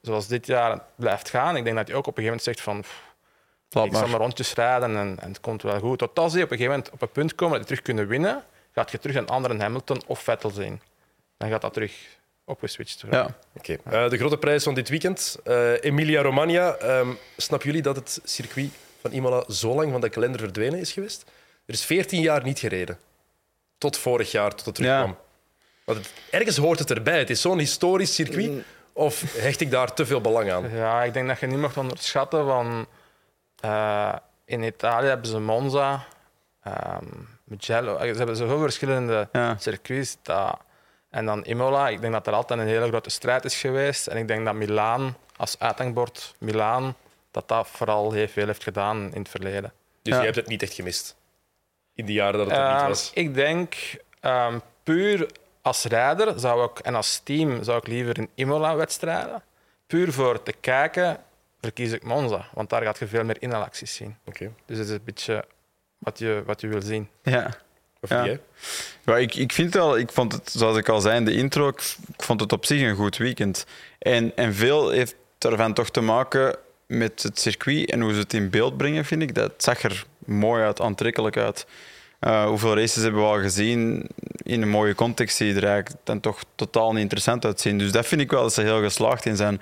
[0.00, 2.60] zoals dit jaar blijft gaan, ik denk dat hij ook op een gegeven moment zegt
[2.60, 4.20] van pff, ik zal maar.
[4.20, 5.98] rondjes rijden en, en het komt wel goed.
[5.98, 8.08] Tot als die op een gegeven moment op een punt komen dat die terug kunnen
[8.08, 8.44] winnen,
[8.78, 10.80] gaat je terug een andere Hamilton of Vettel zien.
[11.36, 11.92] Dan gaat dat terug
[12.44, 13.20] opgeswitcht worden.
[13.20, 13.36] Ja.
[13.56, 13.76] Oké.
[13.84, 16.74] Eh, de grote prijs van dit weekend, eh, Emilia-Romagna.
[16.74, 20.92] Ehm snappen jullie dat het circuit van Imola zo lang van de kalender verdwenen is
[20.92, 21.22] geweest?
[21.66, 22.98] Er is 14 jaar niet gereden.
[23.78, 25.16] Tot vorig jaar, tot het terugkwam.
[25.84, 27.18] Want het- ergens hoort het erbij.
[27.18, 28.62] Het is zo'n historisch circuit.
[28.92, 30.70] Of hecht ik daar te veel belang aan?
[30.74, 32.86] Ja, ik denk dat je niet mag onderschatten van...
[33.60, 34.14] eh,
[34.44, 36.06] in Italië hebben ze Monza,
[36.62, 37.04] ehm
[37.48, 37.98] Mugello.
[37.98, 39.56] Ze hebben zoveel verschillende Ja.
[39.58, 40.58] circuits dat
[41.10, 41.88] En dan Imola.
[41.88, 44.06] Ik denk dat er altijd een hele grote strijd is geweest.
[44.06, 46.96] En ik denk dat Milaan als uithangbord, Milaan,
[47.30, 49.72] dat dat vooral heel veel heeft gedaan in het verleden.
[50.02, 50.18] Dus Ja.
[50.18, 51.16] je hebt het niet echt gemist?
[51.94, 53.10] In die jaren dat het er niet Ehm, was?
[53.14, 53.74] ik denk
[54.20, 55.30] ehm, puur
[55.62, 59.42] als rijder zou ik, en als team zou ik liever in Imola wedstrijden.
[59.86, 61.16] Puur voor te kijken
[61.60, 64.16] verkies ik Monza, want daar gaat je veel meer inhaalacties zien.
[64.24, 64.52] Oké.
[64.66, 65.44] Dus het is een beetje
[65.98, 67.08] wat je, wat je wil zien.
[67.22, 67.56] Ja.
[68.00, 68.38] Of Ja.
[69.04, 71.68] Ja, ik, ik vind wel, ik vond het, zoals ik al zei in de intro,
[71.68, 73.66] ik, ik vond het op zich een goed weekend.
[73.98, 76.56] En, en veel heeft ervan toch te maken
[76.86, 79.34] met het circuit en hoe ze het in beeld brengen, vind ik.
[79.34, 81.66] Dat zag er mooi uit, aantrekkelijk uit.
[82.18, 84.06] Eh, hoeveel races hebben we al gezien
[84.42, 87.78] in een mooie context die er eigenlijk dan toch totaal niet interessant uitzien.
[87.78, 89.60] Dus dat vind ik wel dat ze heel geslaagd in zijn.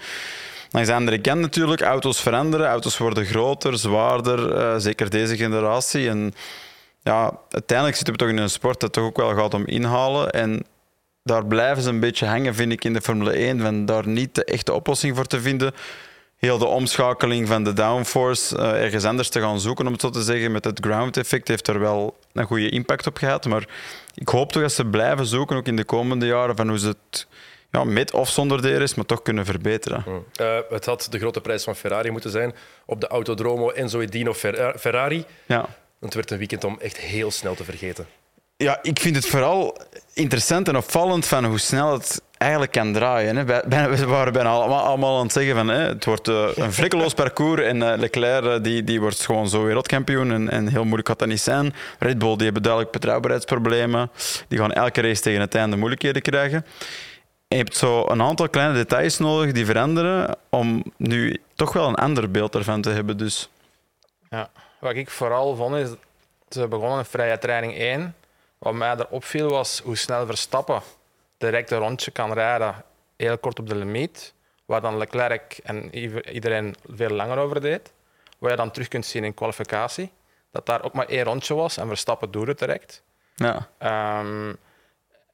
[0.71, 6.09] Langs de andere kant natuurlijk, auto's veranderen, auto's worden groter, zwaarder, eh, zeker deze generatie.
[6.09, 6.35] En
[7.03, 10.31] ja, uiteindelijk zitten we toch in een sport dat toch ook wel gaat om inhalen.
[10.31, 10.65] En
[11.23, 13.61] daar blijven ze een beetje hangen, vind ik, in de Formule 1.
[13.61, 15.73] Van daar niet de echte oplossing voor te vinden.
[16.37, 20.11] Heel de omschakeling van de downforce eh, ergens anders te gaan zoeken, om het zo
[20.11, 23.45] te zeggen, met het ground effect, heeft er wel een goede impact op gehad.
[23.45, 23.69] Maar
[24.15, 26.87] ik hoop toch dat ze blijven zoeken, ook in de komende jaren, van hoe ze
[26.87, 27.27] het
[27.71, 30.05] ja, met of zonder DRS, maar toch kunnen verbeteren.
[30.35, 32.55] Eh, het had de grote prijs van Ferrari moeten zijn.
[32.87, 35.25] Op de Autodromo Enzo Edino Fer- Ferrari.
[35.47, 35.67] Ja.
[36.01, 38.07] Het werd een weekend om echt heel snel te vergeten.
[38.57, 39.77] Ja, ik vind het vooral
[40.13, 43.37] interessant en opvallend van hoe snel het eigenlijk kan draaien.
[43.37, 43.45] Hè.
[43.45, 47.63] We waren bijna allemaal, aan het zeggen van hè, het wordt eh, een vlekkeloos parcours
[47.63, 51.19] en eh, Leclerc eh, die, die wordt gewoon zo wereldkampioen en, en heel moeilijk gaat
[51.19, 51.75] dat niet zijn.
[51.99, 54.11] Red Bull die hebben duidelijk betrouwbaarheidsproblemen.
[54.49, 56.67] Die gaan elke race tegen het einde moeilijkheden krijgen.
[57.49, 61.95] Je hebt zo een aantal kleine details nodig die veranderen om nu toch wel een
[61.95, 63.17] ander beeld ervan te hebben.
[63.17, 63.49] Dus
[64.31, 64.51] Ja.
[64.81, 65.89] Wat ik vooral vond is,
[66.49, 68.15] ze begonnen in vrije training 1.
[68.59, 70.83] Wat mij er opviel was hoe snel Verstappen
[71.39, 72.75] direct een rondje kan rijden,
[73.17, 74.35] heel kort op de limiet.
[74.65, 77.93] Waar dan Leclerc en ieder- iedereen veel langer over deed.
[78.39, 80.11] Wat je dan terug kunt zien in kwalificatie.
[80.51, 83.03] Dat daar ook maar één rondje was en Verstappen doet het direct.
[83.35, 84.53] ja, Ehm,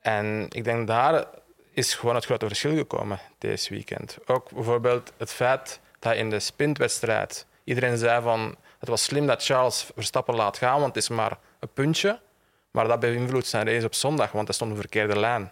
[0.01, 1.25] en ik denk daar
[1.73, 4.19] is gewoon het grote verschil gekomen deze weekend.
[4.27, 9.45] Ook bijvoorbeeld het feit dat in de sprintwedstrijd iedereen zei van het was slim dat
[9.45, 12.21] Charles Verstappen laat gaan, want het is maar een puntje.
[12.71, 15.51] Maar dat beïnvloedt zijn race op zondag, want hij stond op de verkeerde lijn.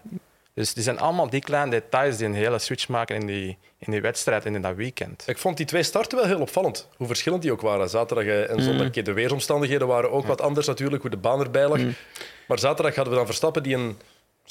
[0.55, 3.93] Dus die zijn allemaal die kleine details die een hele switch maken in die, in
[3.93, 5.25] die wedstrijd en in dat weekend.
[5.27, 6.89] Ik vond die twee starten wel heel opvallend.
[6.97, 7.89] Hoe verschillend die ook waren.
[7.89, 8.87] Zaterdag eh, en zondag.
[8.87, 11.81] Oké, De weersomstandigheden waren ook wat anders natuurlijk, hoe de baan erbij lag.
[12.49, 13.99] Maar zaterdag hadden we dan Verstappen die een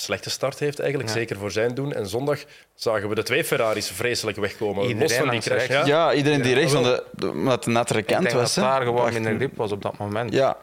[0.01, 1.93] slechte start heeft, eigenlijk, zeker voor zijn doen.
[1.93, 2.39] En zondag
[2.75, 4.83] zagen we de twee Ferraris vreselijk wegkomen.
[4.87, 5.67] Iedereen los van die crash.
[5.67, 5.85] Ja?
[5.85, 7.03] ja, iedereen die Ja, rechts, omdat
[7.67, 8.53] Ik kant denk was.
[8.53, 10.33] dat daar gewoon minder grip was op dat moment.
[10.33, 10.57] Ja,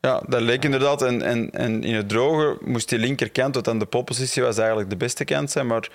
[0.00, 1.02] ja dat leek inderdaad.
[1.02, 4.90] En, en, en in het droge moest die linkerkant, wat dan de polepositie was, eigenlijk
[4.90, 5.66] de beste kant zijn.
[5.66, 5.88] Maar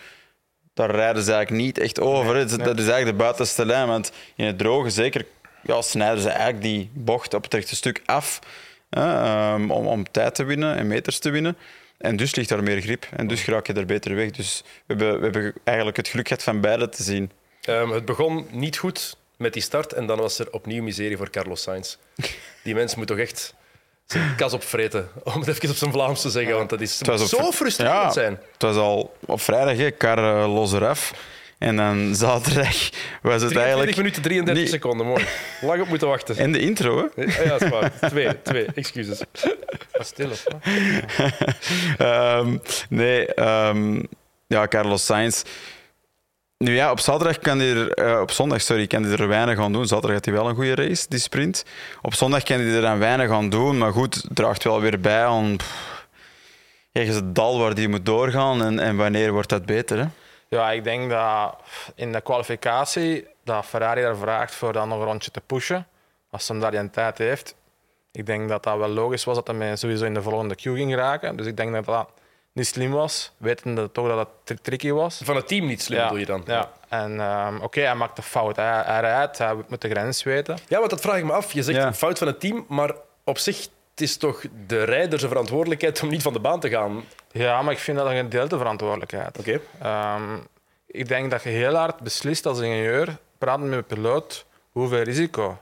[0.73, 2.35] daar rijden ze eigenlijk niet echt over.
[2.35, 2.45] hè.
[2.45, 3.87] Dat dat is eigenlijk de buitenste lijn.
[3.87, 5.25] Want in het droge zeker
[5.63, 8.39] ja, snijden ze eigenlijk die bocht op het rechte stuk af.
[8.89, 11.57] hè, ehm, om, om tijd te winnen en meters te winnen.
[11.99, 13.07] En dus ligt daar meer grip.
[13.15, 14.31] En dus raak je er beter weg.
[14.31, 17.31] Dus we hebben, we hebben eigenlijk het geluk gehad van beide te zien.
[17.61, 21.29] Ehm, het begon niet goed met die start en dan was er opnieuw miserie voor
[21.29, 21.97] Carlos Sainz.
[22.63, 23.53] Die mens moet toch echt
[24.05, 27.29] zijn kas opvreten, om het even op zijn Vlaams te zeggen, want dat is, was
[27.29, 28.39] zo frustrerend Ja, zijn.
[28.51, 31.13] Het was al op vrijdag, hè, kar eh, los eraf.
[31.59, 32.89] En dan zaterdag
[33.21, 33.97] was het 23 eigenlijk...
[33.97, 34.67] minuten 33 Nee.
[34.73, 35.25] seconden, mooi.
[35.61, 36.37] Lang op moeten wachten.
[36.37, 37.23] En de intro, hè?
[37.23, 37.91] Ja, dat is waar.
[38.09, 39.21] Twee, twee, excuses.
[39.91, 40.61] Wat stil of wat?
[42.07, 42.57] Ehm,
[42.89, 44.01] nee, ehm,
[44.47, 45.43] ja, Carlos Sainz.
[46.57, 49.59] Nu ja, op zaterdag kan hij er, eh, op zondag sorry, kan hij er weinig
[49.59, 49.87] aan doen.
[49.87, 51.65] Zaterdag had hij wel een goede race, die sprint.
[52.01, 55.25] Op zondag kan hij er dan weinig aan doen, maar goed, draagt wel weer bij
[55.25, 56.07] aan pff,
[56.91, 59.97] ergens het dal waar hij moet doorgaan en, en wanneer wordt dat beter.
[59.97, 60.05] Hè?
[60.49, 61.55] Ja, ik denk dat
[61.95, 65.87] in de kwalificatie dat Ferrari er vraagt voor dan nog een rondje te pushen.
[66.31, 67.55] Als hij daar die tijd heeft.
[68.11, 70.95] Ik denk dat dat wel logisch was dat hij sowieso in de volgende queue ging
[70.95, 71.35] raken.
[71.35, 72.09] Dus ik denk dat dat
[72.51, 75.21] niet slim was, wetende toch dat het tri- tricky was.
[75.23, 76.43] Van het team niet slim, bedoel je dan?
[76.45, 76.71] Ja.
[76.87, 78.55] En ehm, oké, hij maakt een fout.
[78.55, 80.57] Hij, hij rijdt, hij moet de grens weten.
[80.67, 81.51] Ja, want dat vraag ik me af.
[81.53, 81.85] Je zegt Ja.
[81.87, 82.91] een fout van het team, maar
[83.23, 83.67] op zich
[83.99, 87.03] het is toch de rijder zijn verantwoordelijkheid om niet van de baan te gaan.
[87.31, 89.39] Ja, maar ik vind dat een gedeelde verantwoordelijkheid.
[89.39, 89.59] Oké.
[89.81, 90.37] Ehm,
[90.87, 95.57] ik denk dat je heel hard beslist als ingenieur, praten met een piloot, hoeveel risico.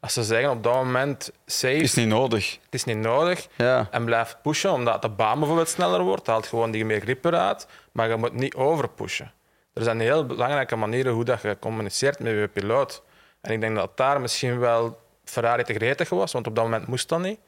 [0.00, 2.52] Als ze zeggen op dat moment safe, Is niet nodig.
[2.64, 3.88] het is niet nodig, Ja.
[3.90, 7.66] en blijft pushen omdat de baan bijvoorbeeld sneller wordt, haalt gewoon die meer grip eruit,
[7.92, 9.32] maar je moet niet overpushen.
[9.74, 13.02] Er zijn heel belangrijke manieren hoe dat je communiceert met je piloot.
[13.40, 16.86] En ik denk dat daar misschien wel Ferrari te gretig was, want op dat moment
[16.86, 17.38] moest dat niet.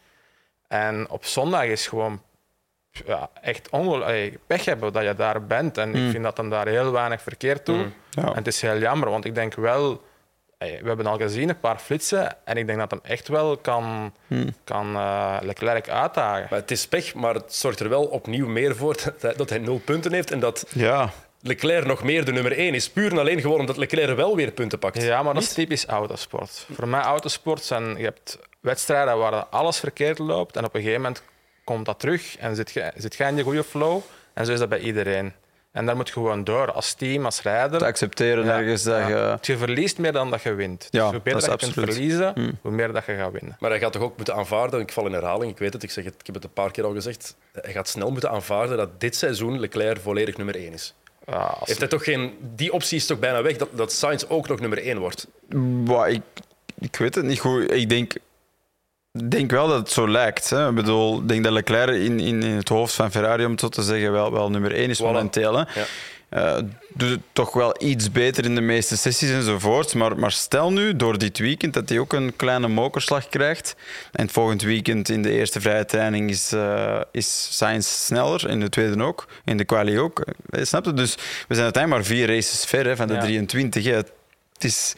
[0.72, 2.22] En op zondag is gewoon
[3.06, 5.78] ja, echt ongeluk, allee, pech hebben dat je daar bent.
[5.78, 6.04] En Mm.
[6.06, 7.86] ik vind dat hem daar heel weinig verkeerd doet.
[8.10, 8.22] Ja.
[8.22, 10.02] En het is heel jammer, want ik denk wel...
[10.58, 12.36] We hebben al gezien, een paar flitsen.
[12.44, 14.54] En ik denk dat hem echt wel kan, Mm.
[14.64, 16.46] kan eh, Leclerc uitdagen.
[16.50, 19.48] Maar het is pech, maar het zorgt er wel opnieuw meer voor dat hij, dat
[19.50, 22.90] hij nul punten heeft en dat Ja, Leclerc nog meer de nummer één is.
[22.90, 25.02] Puur en alleen gewoon omdat Leclerc wel weer punten pakt.
[25.02, 26.66] Ja, maar dat is typisch autosport.
[26.72, 27.96] Voor mij autosport zijn...
[27.96, 30.56] Je hebt wedstrijden waar alles verkeerd loopt.
[30.56, 31.22] En op een gegeven moment
[31.64, 32.36] komt dat terug.
[32.38, 34.00] En zit je, zit je in die goede flow.
[34.32, 35.32] En zo is dat bij iedereen.
[35.72, 37.78] En daar moet je gewoon door, als team, als rijder.
[37.78, 39.08] te accepteren Ja, ergens dat ja.
[39.08, 39.38] je...
[39.40, 40.88] Je verliest meer dan dat je wint.
[40.90, 41.86] Ja, dus hoe beter dat is dat je kunt.
[41.86, 41.92] Mm.
[41.94, 43.56] verliezen, hoe meer dat je gaat winnen.
[43.60, 45.90] Maar hij gaat toch ook moeten aanvaarden, ik val in herhaling, ik weet het, ik,
[45.90, 48.76] zeg het, ik heb het een paar keer al gezegd, hij gaat snel moeten aanvaarden
[48.76, 50.94] dat dit seizoen Leclerc volledig nummer één is.
[51.26, 54.24] Ja, als- Heeft hij toch geen, die optie is toch bijna weg, dat, dat Sainz
[54.28, 55.26] ook nog nummer één wordt.
[55.84, 56.22] Bah, ik,
[56.78, 57.70] ik weet het niet goed.
[57.72, 58.12] Ik denk,
[59.12, 60.50] denk wel dat het zo lijkt.
[60.50, 60.68] Hè.
[60.68, 63.60] Ik bedoel, ik denk dat Leclerc in, in, in het hoofd van Ferrari, om het
[63.60, 65.02] zo te zeggen, wel, wel nummer één is Voilà.
[65.04, 65.54] momenteel.
[65.54, 65.64] Hè.
[65.80, 65.86] Ja.
[66.28, 66.62] Eh,
[66.94, 69.94] doet het toch wel iets beter in de meeste sessies enzovoort.
[69.94, 73.74] Maar, maar stel nu, door dit weekend, dat hij ook een kleine mokerslag krijgt.
[74.12, 78.48] En het volgend weekend in de eerste vrije training is, eh is Sainz sneller.
[78.48, 79.26] In de tweede ook.
[79.44, 80.24] In de quali ook.
[80.50, 80.92] Eh, Snap je?
[80.92, 81.14] Dus
[81.48, 83.20] we zijn uiteindelijk maar vier races ver hè, van de Ja.
[83.20, 83.84] 23.
[83.84, 83.92] Hè.
[83.92, 84.10] Het
[84.58, 84.94] is...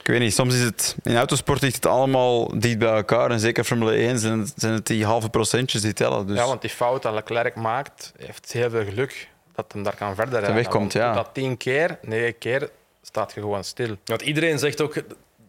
[0.00, 0.96] Ik weet niet, soms is het...
[1.02, 3.30] In autosport ligt het allemaal dicht bij elkaar.
[3.30, 6.26] En zeker Formule 1 zijn het, zijn het die halve procentjes die tellen.
[6.26, 9.96] Dus Ja, want die fout dat Leclerc maakt, heeft heel veel geluk dat hem daar
[9.96, 10.54] kan verder rijden.
[10.54, 11.12] wegkomt, ja.
[11.12, 12.70] dat tien keer, negen keer,
[13.02, 13.96] staat je gewoon stil.
[14.04, 15.02] Want iedereen zegt ook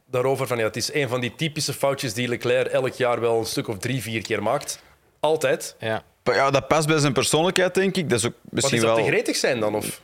[0.05, 3.39] daarover van ja, het is een van die typische foutjes die Leclerc elk jaar wel
[3.39, 4.81] een stuk of drie, vier keer maakt.
[5.19, 5.75] Altijd.
[5.79, 6.03] Ja.
[6.23, 8.09] Maar ja, dat past bij zijn persoonlijkheid, denk ik.
[8.09, 9.05] Dat is ook Wat misschien is dat wel...
[9.05, 9.75] te gretig zijn dan?
[9.75, 10.01] Of,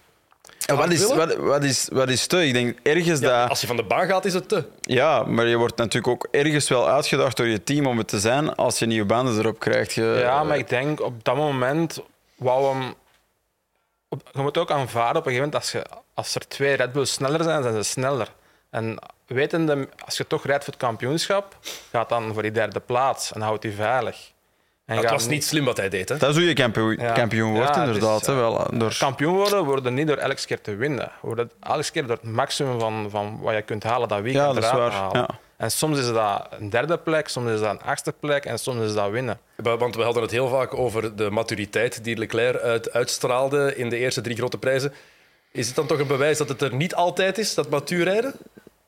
[0.65, 2.47] wat, is, wat, wat, is, wat is te?
[2.47, 3.49] Ik denk ergens ja, dat...
[3.49, 4.63] als je van de baan gaat, is het te.
[4.81, 8.19] Ja, maar je wordt natuurlijk ook ergens wel uitgedaagd door je team om het te
[8.19, 9.93] zijn als je nieuwe banden erop krijgt.
[9.93, 12.01] Je, ja, maar ik denk op dat moment
[12.35, 12.93] wou hem.
[14.09, 17.13] je moet ook aanvaarden op een gegeven moment als, je, als er twee Red Bulls
[17.13, 18.27] sneller zijn, zijn ze sneller.
[18.69, 21.57] En wetende, als je toch rijdt voor het kampioenschap,
[21.91, 24.33] gaat dan voor die derde plaats en houdt die veilig.
[24.85, 26.09] En gaat was niet slim wat hij deed.
[26.09, 26.17] Hè?
[26.17, 27.11] Dat is hoe je kampioen, Ja.
[27.11, 28.25] kampioen wordt, Ja, het is, inderdaad.
[28.25, 28.95] hè, eh, wel, door...
[28.97, 31.11] Kampioen worden worden niet door elke keer te winnen.
[31.21, 34.53] Worden elke keer door het maximum van, van wat je kunt halen dat weekend Ja,
[34.53, 35.01] dat is eruit waar.
[35.01, 35.17] halen.
[35.21, 35.29] Ja.
[35.57, 38.79] En soms is dat een derde plek, soms is dat een achtste plek en soms
[38.81, 39.39] is dat winnen.
[39.55, 43.89] Wa- Want we hadden het heel vaak over de maturiteit die Leclerc uit, uitstraalde in
[43.89, 44.93] de eerste drie grote prijzen.
[45.51, 48.33] Is het dan toch een bewijs dat het er niet altijd is, dat matuur rijden?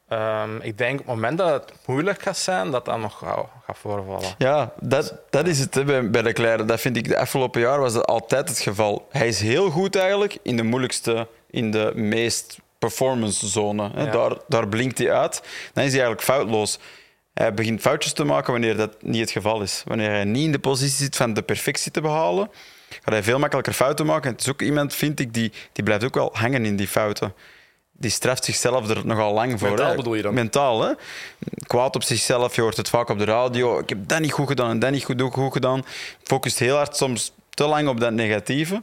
[0.08, 3.46] Ehm, ik denk op het moment dat het moeilijk gaat zijn, dat dat nog gaat,
[3.66, 4.36] gaat voorvallen.
[4.38, 6.68] Ja, dat, dat is het hè, bij, bij Leclerc.
[6.68, 9.08] Dat vind ik de afgelopen jaar was dat altijd het geval.
[9.12, 13.90] Hij is heel goed eigenlijk in de moeilijkste, in de meest performance zone.
[13.94, 14.04] Hè.
[14.04, 14.12] Ja.
[14.12, 15.42] Daar, daar blinkt hij uit.
[15.74, 16.80] Dan is hij eigenlijk foutloos.
[17.34, 19.84] Hij begint foutjes te maken wanneer dat niet het geval is.
[19.86, 22.50] Wanneer hij niet in de positie zit van de perfectie te behalen,
[22.90, 24.24] gaat hij veel makkelijker fouten maken.
[24.24, 26.88] En het is ook iemand, vind ik, die, die blijft ook wel hangen in die
[26.88, 27.34] fouten.
[28.00, 29.68] Die straft zichzelf er nogal lang voor.
[29.68, 29.96] Mentaal hè.
[29.96, 30.34] bedoel je dan?
[30.34, 30.94] Mentaal, hè?
[31.68, 33.80] Kwaad op zichzelf, je hoort het vaak op de radio.
[33.80, 35.86] Ik heb dat niet goed gedaan en dat niet goed, goed gedaan.
[36.24, 38.82] Focust heel hard soms te lang op dat negatieve.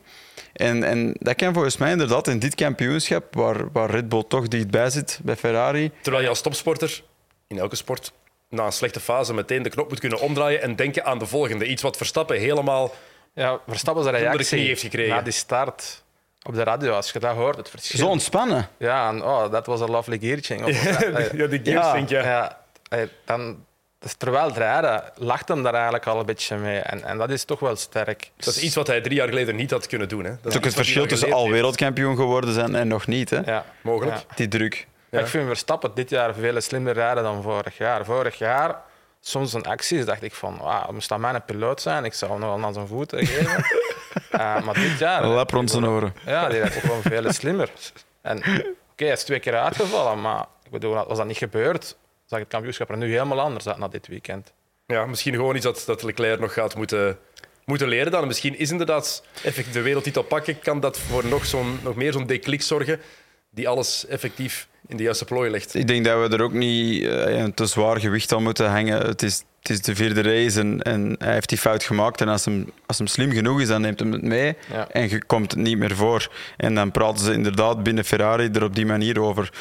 [0.53, 4.49] En, en dat kan volgens mij inderdaad in dit kampioenschap, waar, waar Red Bull toch
[4.49, 5.91] dichtbij zit bij Ferrari.
[6.01, 7.03] Terwijl je als topsporter,
[7.47, 8.13] in elke sport,
[8.49, 11.67] na een slechte fase meteen de knop moet kunnen omdraaien en denken aan de volgende.
[11.67, 12.95] Iets wat Verstappen helemaal...
[13.35, 15.15] Ja, Verstappen zijn de reactie knie heeft gekregen.
[15.15, 16.04] na die start
[16.45, 17.99] op de radio, als je dat hoort, het verschil.
[17.99, 18.69] Zo ontspannen.
[18.77, 20.37] Ja, en oh, dat was een lovely eh,
[21.33, 21.83] ja, die Ja.
[21.83, 22.17] gears, denk je.
[22.17, 23.65] ja, eh, dan,
[23.99, 26.79] dus terwijl het rijden, lacht hem daar eigenlijk al een beetje mee.
[26.79, 28.31] En, en dat is toch wel sterk.
[28.37, 30.25] Dat is iets wat hij drie jaar geleden niet had kunnen doen.
[30.25, 30.31] Hè.
[30.31, 33.31] Dat Het is ook het verschil tussen al wereldkampioen geworden zijn en nog niet.
[33.31, 33.41] Hè?
[33.45, 33.65] Ja.
[33.81, 34.17] Mogelijk.
[34.17, 34.35] Ja.
[34.35, 34.87] Die druk.
[35.11, 38.05] Ik vind Verstappen dit jaar veel slimmer rijden dan vorig jaar.
[38.05, 38.83] Vorig jaar,
[39.27, 42.05] soms een acties, dacht ik van, wauw, moest dat mijn piloot zijn?
[42.05, 43.65] Ik zou hem nog wel naar zijn voeten geven.
[44.31, 45.23] Eh, maar dit jaar...
[45.23, 46.15] Een lap rond zijn oren.
[46.27, 47.71] Ja, die rijdt gewoon veel slimmer.
[48.21, 52.39] En oké, hij is twee keer uitgevallen, maar ik bedoel, als dat niet gebeurt, zag
[52.39, 54.53] het kampioenschap er nu helemaal anders uit na dit weekend.
[54.87, 57.19] Ja, misschien gewoon iets dat, dat Leclerc nog gaat moeten,
[57.65, 58.27] moeten leren dan.
[58.27, 62.27] Misschien is inderdaad effectief de wereldtitel pakken, kan dat voor nog, zo'n, nog meer zo'n
[62.27, 63.01] declic zorgen
[63.51, 65.75] die alles effectief in de juiste plooi legt.
[65.75, 68.99] Ik denk dat we er ook niet een te zwaar gewicht aan moeten hangen.
[69.07, 72.21] Het is, het is de vierde race en, en hij heeft die fout gemaakt.
[72.21, 74.89] En als hem, als hem slim genoeg is, dan neemt hem het mee Ja.
[74.91, 76.29] en je komt het niet meer voor.
[76.57, 79.53] En dan praten ze inderdaad binnen Ferrari er op die manier over.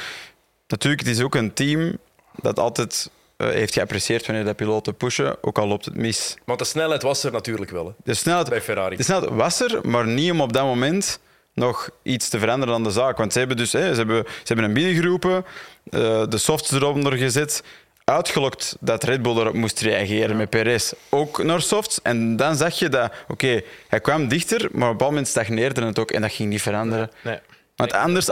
[0.68, 1.98] Natuurlijk, het is ook een team
[2.42, 6.38] dat altijd eh, heeft geapprecieerd wanneer de piloten pushen, ook al loopt het mis.
[6.46, 8.96] Want de snelheid was er natuurlijk wel hè, De snelheid, bij Ferrari.
[8.96, 11.20] de snelheid was er, maar niet om op dat moment
[11.54, 13.18] nog iets te veranderen aan de zaak.
[13.18, 15.46] Want ze hebben dus hè, ze hebben, ze hebben hem binnengeroepen,
[15.90, 17.64] eh, de softs eronder gezet.
[18.04, 20.94] uitgelokt dat Red Bull erop moest reageren met Perez.
[21.10, 22.02] Ook naar softs.
[22.02, 25.86] En dan zag je dat, oké, hij kwam dichter, maar op een bepaald moment stagneerde
[25.86, 27.12] het ook en dat ging niet veranderen.
[27.22, 27.40] Nee.
[27.76, 28.30] Want anders,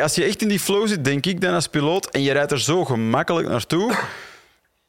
[0.00, 2.52] als je echt in die flow zit, denk ik dan als piloot, en je rijdt
[2.52, 3.94] er zo gemakkelijk naartoe,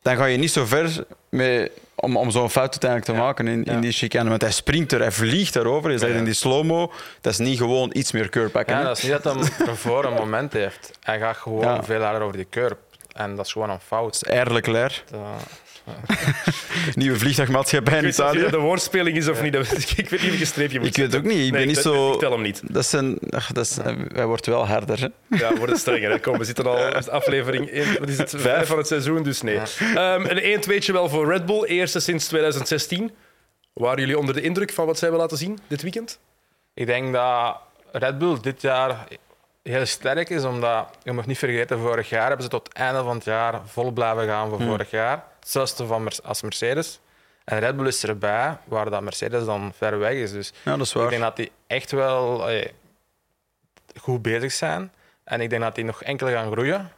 [0.03, 3.63] dan ga je niet zo ver mee om, om zo'n fout uiteindelijk te maken in,
[3.63, 4.29] in die chicane.
[4.29, 5.91] Want hij springt er, hij vliegt daarover.
[5.91, 8.75] Je zegt in die slow-mo, dat is niet gewoon iets meer keur pakken.
[8.77, 10.91] Ja, dat is niet dat hij ervoor een moment heeft.
[10.99, 12.77] Hij gaat gewoon veel harder over die curb.
[13.13, 14.23] En dat is gewoon een fout.
[14.23, 15.03] Eigenlijk leer.
[16.95, 18.43] Nieuwe vliegtuigmaatschappij in Italië.
[18.43, 19.53] een woordspeling is of niet.
[19.53, 21.45] Dat- Ik weet niet of streepje moet Ik weet het ook niet.
[21.45, 22.13] Ik ben niet zo...
[22.13, 22.61] Ik tel hem niet.
[22.73, 23.75] Dat zijn, ach, dat is,
[24.13, 24.99] hij wordt wel harder.
[24.99, 25.37] Hè?
[25.37, 26.11] Ja, wordt het strenger.
[26.11, 26.19] Hè.
[26.19, 29.41] Kom, we zitten al in aflevering in, wat is het, vijf van het seizoen, dus
[29.41, 29.59] nee.
[29.95, 33.11] Ehm, een 1 2 wel voor Red Bull, eerste sinds 2016.
[33.73, 36.19] Waren jullie onder de indruk van wat zij hebben laten zien dit weekend?
[36.73, 37.57] ik denk dat
[37.91, 39.07] Red Bull dit jaar
[39.63, 43.03] heel sterk is, omdat je mag niet vergeten, vorig jaar hebben ze tot het einde
[43.03, 45.23] van het jaar vol blijven gaan voor vorig jaar.
[45.43, 46.99] Hetzelfde van als Mercedes.
[47.43, 50.31] En Red Bull is erbij, waar dat Mercedes dan ver weg is.
[50.31, 52.71] Dus Ja, dat is ik denk dat die echt wel eh,
[53.99, 54.91] goed bezig zijn.
[55.23, 56.91] En ik denk dat die nog enkel gaan groeien.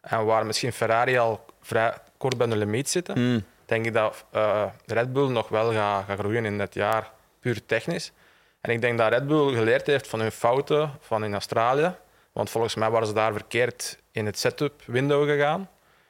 [0.00, 3.44] En waar misschien Ferrari al vrij kort bij de limiet zitten, Hmm.
[3.66, 7.66] denk ik dat eh, Red Bull nog wel gaat, gaat groeien in dit jaar, puur
[7.66, 8.12] technisch.
[8.60, 11.94] En ik denk dat Red Bull geleerd heeft van hun fouten van in Australië.
[12.32, 15.68] Want volgens mij waren ze daar verkeerd in het setup window gegaan.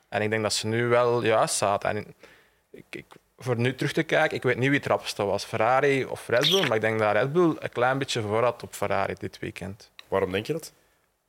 [0.09, 1.91] En ik denk dat ze nu wel juist zaten.
[1.91, 2.15] En
[2.71, 3.05] ik, ik,
[3.39, 6.51] voor nu terug te kijken, ik weet niet wie het rapste was, Ferrari of Red
[6.51, 6.67] Bull.
[6.67, 9.91] Maar ik denk dat Red Bull een klein beetje voor had op Ferrari dit weekend
[10.09, 10.73] Waarom denk je dat?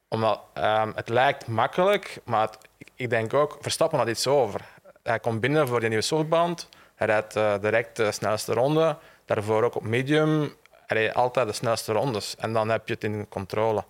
[0.07, 4.61] omdat ehm, het lijkt makkelijk, maar het- ik, ik denk ook, Verstappen had iets over.
[5.03, 6.69] Hij komt binnen voor die nieuwe softband.
[6.95, 8.97] Hij rijdt eh, direct de snelste ronde.
[9.25, 10.55] Daarvoor ook op medium.
[10.85, 12.35] Hij reed altijd de snelste rondes.
[12.35, 13.83] En dan heb je het in controle.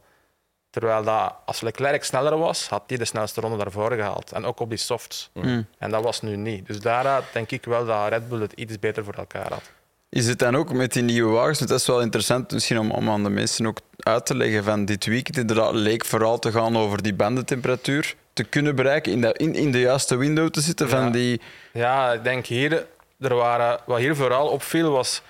[0.69, 4.31] Terwijl dat, als Leclerc sneller was, had hij de snelste ronde daarvoor gehaald.
[4.31, 5.29] En ook op die softs.
[5.77, 6.67] En dat was nu niet.
[6.67, 9.71] Dus daaruit denk ik wel dat Red Bull het iets beter voor elkaar had.
[10.09, 11.57] Is het dan ook met die nieuwe wagens?
[11.57, 14.63] Want dat is wel interessant misschien om, om aan de mensen ook uit te leggen
[14.63, 15.37] van dit weekend.
[15.37, 19.71] Inderdaad, leek vooral te gaan over die bandentemperatuur te kunnen bereiken, in, dat, in, in
[19.71, 21.09] de juiste window te zitten van Ja.
[21.09, 21.41] die...
[21.73, 22.85] Ja, ik denk hier,
[23.19, 25.21] er waren, wat hier vooral opviel was,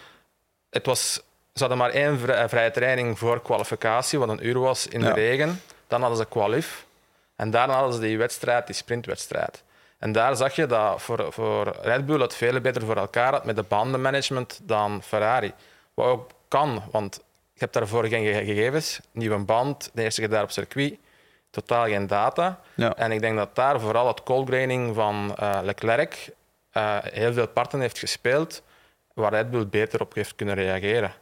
[0.70, 1.22] het was,
[1.60, 5.08] ze hadden maar één vrij- vrije training voor kwalificatie, wat een uur was in Ja.
[5.14, 5.62] de regen.
[5.88, 6.86] Dan hadden ze kwalif
[7.36, 9.64] en daarna hadden ze die wedstrijd, die sprintwedstrijd.
[10.00, 13.46] En daar zag je dat voor, voor Red Bull het veel beter voor elkaar had
[13.46, 15.54] met de bandenmanagement dan Ferrari.
[15.94, 17.16] Wat ook kan, want
[17.54, 19.00] je hebt daarvoor geen ge- gegevens.
[19.12, 20.98] Nieuwe band, de eerste keer daar op circuit,
[21.50, 22.60] totaal geen data.
[22.76, 22.96] Ja.
[22.96, 26.30] En ik denk dat daar vooral het cold graining van eh, Leclerc
[26.72, 28.62] eh, heel veel parten heeft gespeeld,
[29.14, 31.14] waar Red Bull beter op heeft kunnen reageren.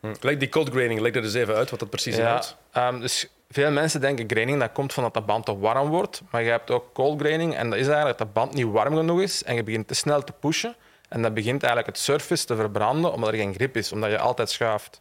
[0.00, 0.14] Hm.
[0.20, 2.56] Leg die cold graining, leg er dus even uit wat dat precies Ja, inhoudt.
[2.72, 6.22] ehm, dus veel mensen denken graining dat komt van dat de band te warm wordt,
[6.30, 8.96] maar je hebt ook cold graining en dat is eigenlijk dat de band niet warm
[8.96, 10.74] genoeg is en je begint te snel te pushen
[11.08, 14.18] en dat begint eigenlijk het surface te verbranden omdat er geen grip is, omdat je
[14.18, 15.00] altijd schuift.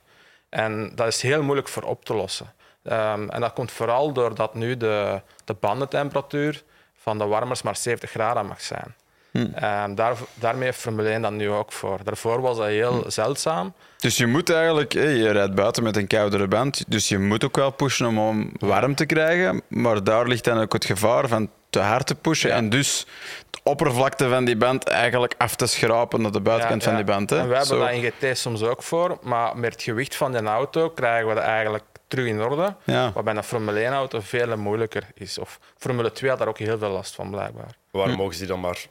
[0.49, 2.53] En dat is heel moeilijk voor op te lossen.
[2.83, 6.63] Ehm, en dat komt vooral doordat nu de, de bandentemperatuur
[6.95, 8.95] van de warmers maar 70 graden mag zijn.
[9.33, 11.99] Ehm, daar, daarmee heeft Formule 1 dat nu ook voor.
[12.03, 13.73] Daarvoor was dat heel zeldzaam.
[13.97, 17.43] Dus je moet eigenlijk, hè, je rijdt buiten met een koudere band, dus je moet
[17.43, 19.61] ook wel pushen om warm te krijgen.
[19.67, 23.05] Maar daar ligt dan ook het gevaar van te hard te pushen en dus
[23.49, 27.05] de oppervlakte van die band eigenlijk af te schrapen naar de buitenkant Ja, van die
[27.05, 27.29] band.
[27.29, 27.39] Hè.
[27.39, 27.85] En wij hebben Zo.
[27.85, 31.33] dat in GT soms ook voor, maar met het gewicht van de auto krijgen we
[31.33, 32.75] dat eigenlijk terug in orde.
[32.83, 33.11] Ja.
[33.13, 35.37] Wat bij een Formule 1-auto veel moeilijker is.
[35.37, 37.75] Of Formule 2 had daar ook heel veel last van, blijkbaar.
[37.91, 38.85] Waarom mogen ze dan maar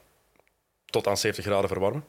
[0.92, 2.05] tot aan 70 graden verwarmen?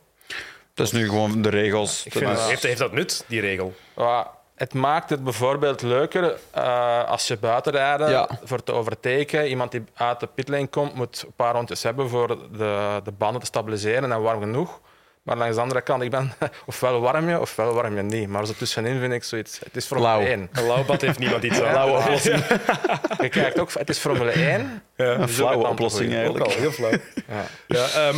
[0.74, 2.06] Dat is nu gewoon de regels.
[2.06, 3.74] Ik Dat vind is- Heeft, heeft dat nut, die regel?
[3.96, 8.30] Ja, het maakt het bijvoorbeeld leuker eh, als je buiten rijden Ja.
[8.44, 9.48] voor te overteken.
[9.48, 13.40] Iemand die uit de pitlane komt, moet een paar rondjes hebben voor de, de banden
[13.40, 14.80] te stabiliseren en warm genoeg.
[15.24, 16.34] Maar langs de andere kant, ik ben
[16.66, 18.28] ofwel warm je, ofwel warm je niet.
[18.30, 19.60] Maar zo tussenin vind ik zoiets.
[19.60, 20.22] Het is Formule Lauw.
[20.22, 20.50] 1.
[20.54, 21.74] Een lauwbad heeft niemand iets aan.
[21.74, 22.44] Lauwe oplossing.
[23.22, 24.82] Je kijkt ook, het is Formule 1.
[24.98, 25.06] Ja.
[25.14, 26.46] Een flauwe oplossing Ook eigenlijk.
[26.46, 26.92] al, heel flauw.
[26.92, 27.46] Ja.
[27.68, 28.16] Ja, ehm,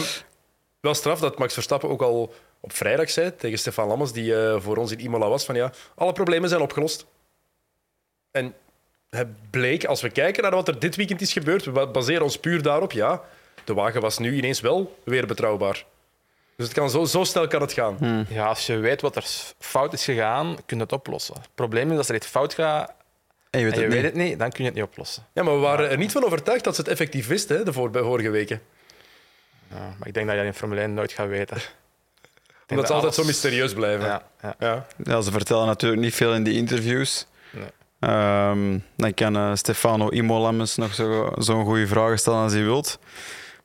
[0.86, 4.56] wel straf dat Max Verstappen ook al op vrijdag zei tegen Stefan Lammers, die eh,
[4.62, 7.06] voor ons in Imola was, van ja, alle problemen zijn opgelost.
[8.32, 8.54] En
[9.10, 12.24] het bleek, als we kijken naar wat er dit weekend is gebeurd, we ba- baseren
[12.24, 13.22] ons puur daarop, ja,
[13.64, 15.86] de wagen was nu ineens wel weer betrouwbaar.
[16.56, 18.26] Dus het kan zo, zo snel kan het gaan.
[18.30, 19.26] ja, als je weet wat er
[19.60, 21.36] fout is gegaan, kun je het oplossen.
[21.36, 22.94] Het probleem is als er iets fout gaat
[23.50, 24.14] En je weet en je het weet niet.
[24.22, 25.24] het niet, dan kun je het niet oplossen.
[25.34, 27.74] Ja, maar we waren er niet van overtuigd dat ze het effectief wisten hè, de
[27.74, 28.62] voor, bij vorige weken.
[29.76, 31.58] Ja, maar ik denk dat je dat in Formule 1 nooit gaat weten.
[32.68, 34.06] Omdat ze dat altijd zo mysterieus blijven.
[34.06, 34.56] Ja, ja.
[34.60, 34.86] Ja.
[35.04, 37.26] Ja, ze vertellen natuurlijk niet veel in die interviews.
[37.52, 37.68] Nee.
[38.00, 43.00] Ehm, dan kan eh, Stefano Imolamus nog zo- zo'n goede vragen stellen als hij wilt.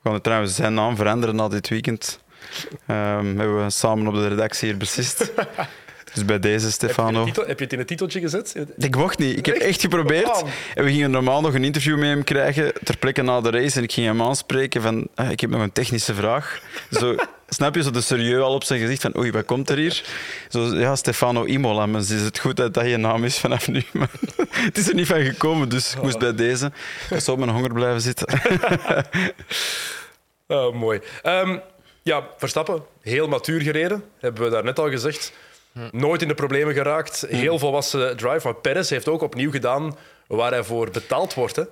[0.03, 2.21] We gaan trouwens zijn naam veranderen na dit weekend.
[2.87, 5.19] Um, hebben we samen op de redactie hier beslist.
[6.15, 7.19] Dus bij deze, Stefano.
[7.19, 8.55] Heb je, titel, heb je het in het titeltje gezet?
[8.77, 9.39] Ik mocht niet.
[9.39, 10.43] Ik heb echt geprobeerd.
[10.75, 13.77] En we gingen normaal nog een interview met hem krijgen ter plekke na de race.
[13.77, 16.61] En ik ging hem aanspreken van, ah, ik heb nog een technische vraag.
[16.91, 17.15] Zo,
[17.49, 20.05] snap je, zo de serieus al op zijn gezicht van, oei, wat komt er hier?
[20.49, 21.87] Zo, ja, Stefano Imola.
[21.87, 23.83] Maar is het goed dat dat je naam is vanaf nu?
[23.93, 24.11] Maar
[24.51, 26.73] het is er niet van gekomen, dus ik moest bij deze.
[27.11, 28.27] Ik zou op mijn honger blijven zitten.
[30.47, 31.01] oh, mooi.
[31.23, 31.61] Um,
[32.03, 35.33] ja, Verstappen, heel matuur gereden, hebben we daar net al gezegd.
[35.91, 37.25] Nooit in de problemen geraakt.
[37.29, 38.41] Heel volwassen drive.
[38.45, 39.97] Maar Perez heeft ook opnieuw gedaan
[40.27, 41.57] waar hij voor betaald wordt.
[41.57, 41.62] Hè?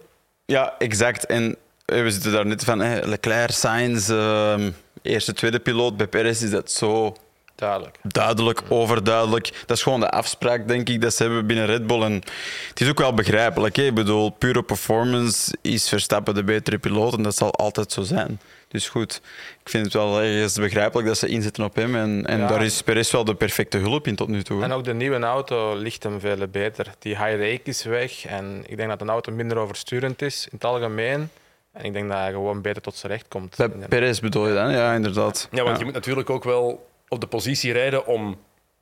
[0.44, 1.26] Ja, exact.
[1.26, 2.78] En we zitten daar net van
[3.08, 4.66] Leclerc, Sainz, uh,
[5.02, 5.96] eerste, tweede piloot.
[5.96, 7.16] Bij Perez is dat zo
[7.58, 7.98] Duidelijk.
[8.02, 9.52] Duidelijk, overduidelijk.
[9.66, 12.02] Dat is gewoon de afspraak, denk ik, dat ze hebben binnen Red Bull.
[12.02, 12.12] En
[12.68, 13.76] het is ook wel begrijpelijk.
[13.76, 13.82] Hè?
[13.82, 18.40] Ik bedoel, pure performance is Verstappen de betere piloot en dat zal altijd zo zijn.
[18.68, 19.20] Dus goed,
[19.60, 21.96] ik vind het wel ergens begrijpelijk dat ze inzetten op hem.
[21.96, 24.62] En, en daar is Perez wel de perfecte hulp in tot nu toe.
[24.62, 26.94] En ook de nieuwe auto ligt hem veel beter.
[26.98, 30.50] Die high rake is weg en ik denk dat de auto minder oversturend is in
[30.52, 31.30] het algemeen.
[31.72, 33.56] En ik denk dat hij gewoon beter tot zijn recht komt.
[33.56, 34.70] Bij Perez bedoel je dan?
[34.70, 35.48] Ja, inderdaad.
[35.50, 38.38] Ja, want je moet natuurlijk ook wel op de positie rijden om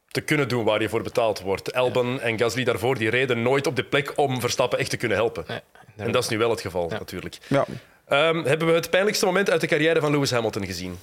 [0.09, 1.74] te kunnen doen waar je voor betaald wordt.
[1.74, 5.16] Albon en Gasly daarvoor die reden nooit op de plek om Verstappen echt te kunnen
[5.16, 5.45] helpen.
[5.49, 5.61] Nee,
[5.97, 7.39] en dat is nu wel het geval, natuurlijk.
[7.47, 7.64] Ja.
[8.09, 10.99] Um, hebben we het pijnlijkste moment uit de carrière van Lewis Hamilton gezien?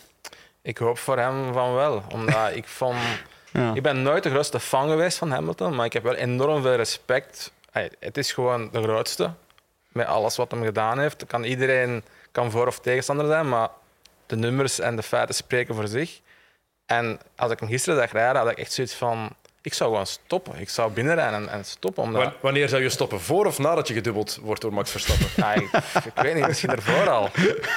[0.62, 2.04] Ik hoop voor hem van wel.
[2.12, 2.97] Omdat ik vond...
[3.51, 3.74] Ja.
[3.74, 6.76] Ik ben nooit de grootste fan geweest van Hamilton, maar ik heb wel enorm veel
[6.76, 7.51] respect.
[7.99, 9.32] Het is gewoon de grootste.
[9.88, 11.26] Met alles wat hem gedaan heeft.
[11.26, 13.70] Kan iedereen kan voor- of tegenstander zijn, maar
[14.26, 16.20] de nummers en de feiten spreken voor zich.
[16.86, 19.36] En als ik hem gisteren zag rijden, had ik echt zoiets van...
[19.64, 20.59] Ik zou gewoon stoppen.
[20.59, 22.03] Ik zou binnenrijden en, en stoppen.
[22.03, 22.34] Omdat...
[22.41, 23.22] Wanneer zou je stoppen?
[23.22, 25.28] Voor of nadat je gedubbeld wordt door Max Verstappen?
[25.43, 25.70] Ja, ik,
[26.05, 27.30] ik, weet niet, misschien ervoor al.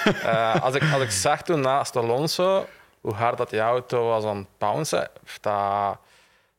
[0.07, 2.67] Uh, als, ik, als ik zag toen naast Alonso
[3.01, 5.11] hoe hard dat die auto was aan het bouncen,
[5.41, 5.99] dat,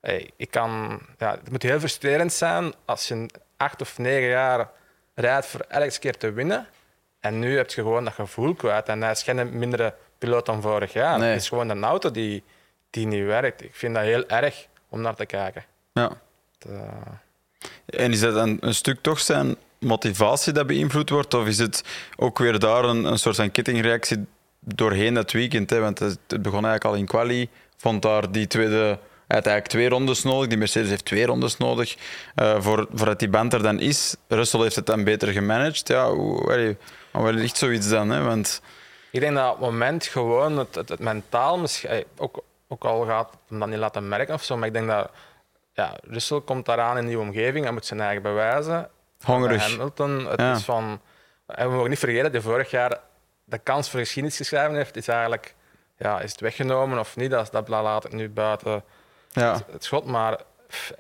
[0.02, 4.70] hey, ik kan, ja, het moet heel frustrerend zijn als je acht of negen jaar
[5.16, 6.68] rijdt voor elke keer te winnen.
[7.20, 8.88] En nu heb je gewoon dat gevoel kwijt.
[8.88, 11.20] En hij is geen mindere piloot dan vorig jaar.
[11.20, 12.44] Het is gewoon een auto die,
[12.90, 13.64] die niet werkt.
[13.64, 15.66] Ik vind dat heel erg om naar te kijken.
[15.94, 16.12] Ja.
[17.86, 21.34] En is dat een, een stuk toch zijn motivatie dat beïnvloed wordt?
[21.34, 21.84] Of is het
[22.16, 24.26] ook weer daar een, een soort van kettingreactie
[24.60, 25.70] doorheen dat weekend?
[25.70, 25.80] Hè?
[25.80, 27.50] Want het begon eigenlijk al in quali.
[27.78, 29.00] Vond daar die tweede...
[29.28, 30.48] Eigenlijk twee rondes nodig.
[30.48, 31.96] Die Mercedes heeft twee rondes nodig
[32.36, 34.16] uh, voor, voordat die band er dan is.
[34.28, 35.88] Russell heeft het dan beter gemanaged.
[35.88, 38.10] Ja, hoe ligt zoiets dan?
[38.10, 38.24] Hè?
[38.24, 38.62] Want...
[39.12, 43.06] Ik denk dat op het moment gewoon het, het, het mentaal, misschien, ook, ook al
[43.06, 45.12] gaat hem dat niet laten merken of zo, maar ik denk dat
[45.74, 48.90] ja, Russell komt daaraan in die omgeving, hij moet zijn eigen bewijzen.
[49.24, 49.70] Hongerig.
[49.70, 51.02] Hamilton, het is van...
[51.46, 53.00] En we mogen niet vergeten dat hij vorig jaar
[53.44, 55.56] de kans voor geschiedenis geschreven heeft, is eigenlijk...
[55.98, 57.32] Ja, is het weggenomen of niet?
[57.32, 58.84] Dat, dat laat ik nu buiten
[59.32, 59.60] ja.
[59.72, 60.06] het, schot.
[60.06, 60.40] Maar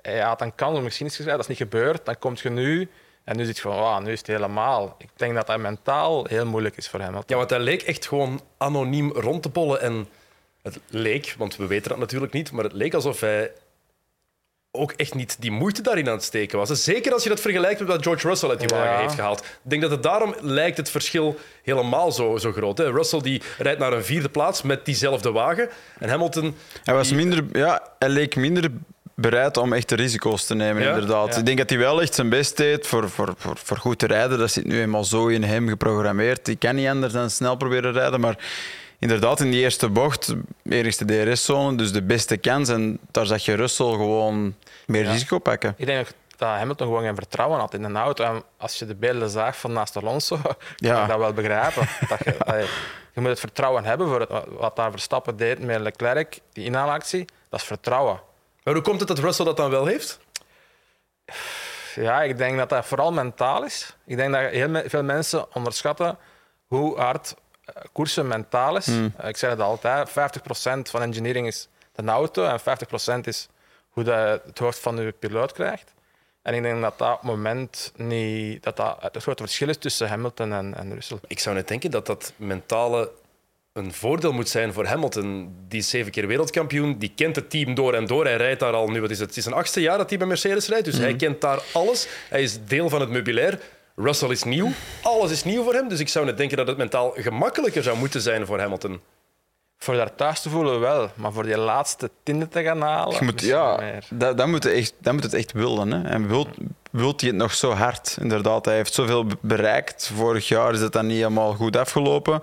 [0.01, 2.05] hij had een kans om geschiedenis geschreven, dat is niet gebeurd.
[2.05, 2.89] Dan komt je nu
[3.23, 4.95] en nu zit je van, wow, nu is het helemaal.
[4.97, 7.15] Ik denk dat dat mentaal heel moeilijk is voor hem.
[7.25, 9.81] Ja, want hij leek echt gewoon anoniem rond te bollen.
[9.81, 10.07] En
[10.61, 13.51] het leek, want we weten dat natuurlijk niet, maar het leek alsof hij
[14.71, 16.83] ook echt niet die moeite daarin aan het steken was.
[16.83, 19.39] Zeker als je dat vergelijkt met wat George Russell uit die wagen heeft gehaald.
[19.39, 22.77] Ik denk dat het daarom lijkt het verschil helemaal zo, zo groot.
[22.77, 22.91] Hè?
[22.91, 25.69] Russell die rijdt naar een vierde plaats met diezelfde wagen.
[25.99, 26.55] En Hamilton...
[26.83, 28.71] Hij, was minder, ja, hij leek minder
[29.15, 31.37] bereid om echte risico's te nemen, inderdaad.
[31.37, 34.07] Ik denk dat hij wel echt zijn best deed voor, voor, voor, voor goed te
[34.07, 34.37] rijden.
[34.37, 36.45] Dat zit nu eenmaal zo in hem geprogrammeerd.
[36.45, 38.37] Die kan niet anders dan snel proberen rijden, maar
[38.99, 42.69] inderdaad in die eerste bocht, eerste DRS-zone, dus de beste kans.
[42.69, 45.73] En daar zag je Russell gewoon meer risico pakken.
[45.77, 48.23] Ik denk dat Hamilton gewoon geen vertrouwen had in een auto.
[48.23, 50.39] En als je de beelden zag van naast Alonso,
[50.75, 50.93] ja.
[50.93, 51.87] kan ik dat wel begrijpen.
[52.09, 52.67] dat je,
[53.13, 57.25] je moet het vertrouwen hebben voor het, wat daar Verstappen deed met Leclerc, die inhaalactie.
[57.49, 58.19] Dat is vertrouwen.
[58.63, 60.19] Maar hoe komt het dat Russell dat dan wel heeft?
[61.95, 63.95] Ja, ik denk dat dat vooral mentaal is.
[64.05, 66.17] Ik denk dat heel veel mensen onderschatten
[66.67, 67.35] hoe hard
[67.91, 68.85] koersen mentaal is.
[68.85, 69.13] Hmm.
[69.17, 70.13] Eh, ik zeg het altijd, 50%
[70.89, 73.47] van engineering is de auto en 50% is
[73.89, 75.93] hoe je het hoofd van je piloot krijgt.
[76.41, 79.77] En ik denk dat dat op het moment niet, dat dat het grote verschil is
[79.77, 81.19] tussen Hamilton en, en Russell.
[81.27, 83.11] Ik zou net denken dat dat mentale
[83.73, 85.55] een voordeel moet zijn voor Hamilton.
[85.67, 88.25] Die is zeven keer wereldkampioen, die kent het team door en door.
[88.25, 89.29] Hij rijdt daar al nu, wat is het?
[89.29, 91.17] Het is een achtste jaar dat hij bij Mercedes rijdt, dus hij mhm.
[91.17, 92.07] kent daar alles.
[92.29, 93.59] Hij is deel van het meubilair.
[93.99, 94.71] Russell is nieuw,
[95.01, 95.87] alles is nieuw voor hem.
[95.87, 98.99] Dus ik zou net denken dat het mentaal gemakkelijker zou moeten zijn voor Hamilton.
[99.77, 103.15] Voor daar thuis te voelen wel, maar voor die laatste tiende te gaan halen.
[103.19, 103.79] Je moet, ja,
[104.09, 105.91] dat, dat, moet echt, dat moet het echt willen.
[105.91, 106.09] Hè.
[106.09, 106.47] En wil,
[106.91, 108.17] wilt hij het nog zo hard.
[108.21, 110.11] Inderdaad, hij heeft zoveel be- bereikt.
[110.15, 112.41] Vorig jaar is het dan niet helemaal goed afgelopen.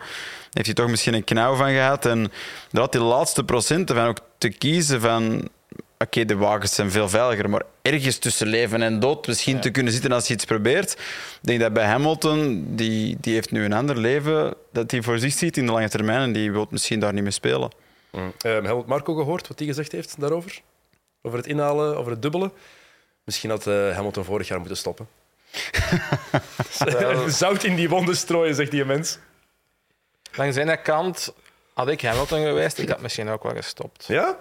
[0.51, 2.07] Heeft hij toch misschien een knauw van gehad.
[2.07, 2.33] En
[2.71, 5.49] dat die laatste procenten van ook te kiezen van...
[6.05, 9.93] Oké, de wagens zijn veel veiliger, maar ergens tussen leven en dood misschien te kunnen
[9.93, 10.93] zitten als je iets probeert.
[10.93, 15.19] Ik denk dat bij Hamilton, die, die heeft nu een ander leven dat hij voor
[15.19, 17.71] zich ziet in de lange termijn en die wil misschien daar niet meer spelen.
[18.11, 18.33] Mm.
[18.39, 20.61] Ehm, Helmut Marco gehoord wat hij gezegd heeft daarover?
[21.23, 22.53] Over het inhalen, over het dubbelen?
[23.25, 25.09] Misschien had eh, Hamilton vorig jaar moeten stoppen.
[27.29, 29.19] Zout in die wonden strooien, zegt die mens.
[30.35, 31.35] Langs de ene kant
[31.75, 34.05] had ik Hamilton geweest, ik had misschien ook wel gestopt.
[34.07, 34.39] Ja?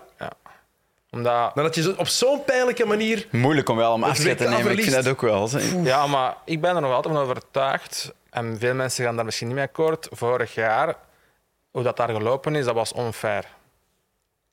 [1.13, 3.27] Omdat, Dan had je zo op zo'n pijnlijke manier...
[3.31, 4.71] Moeilijk om wel om afscheid te nemen.
[4.71, 5.49] Ik vind dat ook wel.
[5.83, 9.47] ja, maar ik ben er nog altijd van overtuigd, en veel mensen gaan daar misschien
[9.47, 10.95] niet mee akkoord, vorig jaar,
[11.71, 13.45] hoe dat daar gelopen is, dat was onfair.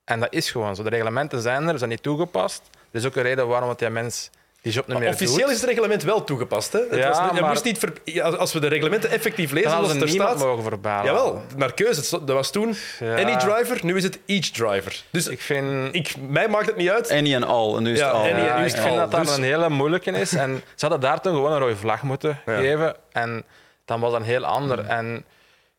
[0.05, 0.83] En dat is gewoon zo.
[0.83, 2.63] De reglementen zijn er, zijn niet toegepast.
[2.73, 4.31] Dat is ook een reden waarom het die mens
[4.63, 5.51] die job niet meer Officieel doet.
[5.51, 6.73] is het reglement wel toegepast.
[6.73, 6.79] Hè?
[6.91, 9.79] Het Ja, was, je maar- moest niet ver- als we de reglementen effectief lezen, Dan
[9.79, 10.49] zoals hadden er niemand staat...
[10.49, 11.05] mogen verbalen.
[11.05, 12.11] Jawel, naar keuze.
[12.25, 13.17] Dat was toen Ja.
[13.17, 15.03] any driver, nu is het each driver.
[15.11, 17.11] Dus Ik vind, ik, mij maakt het niet uit.
[17.11, 17.77] Any en al.
[17.77, 18.21] En nu is Ja, het al.
[18.21, 20.33] any en Ja, nu ik is het vind dat dat Dus- een hele moeilijke is.
[20.35, 22.57] En ze hadden daar toen gewoon een rode vlag moeten Ja.
[22.57, 22.97] geven.
[23.13, 23.45] En
[23.85, 24.79] dan was dat een heel ander.
[24.87, 25.25] En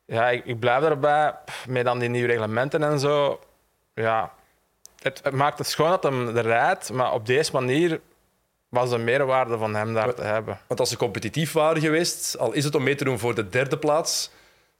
[0.05, 3.39] ja, ik, ik blijf erbij, pff, met dan die nieuwe reglementen en zo.
[3.95, 4.31] Ja,
[5.01, 7.99] het, het maakt het schoon dat hem er rijdt, maar op deze manier
[8.71, 10.59] was de meerwaarde van hem daar te hebben.
[10.67, 13.49] Want als ze competitief waren geweest, al is het om mee te doen voor de
[13.49, 14.29] derde plaats,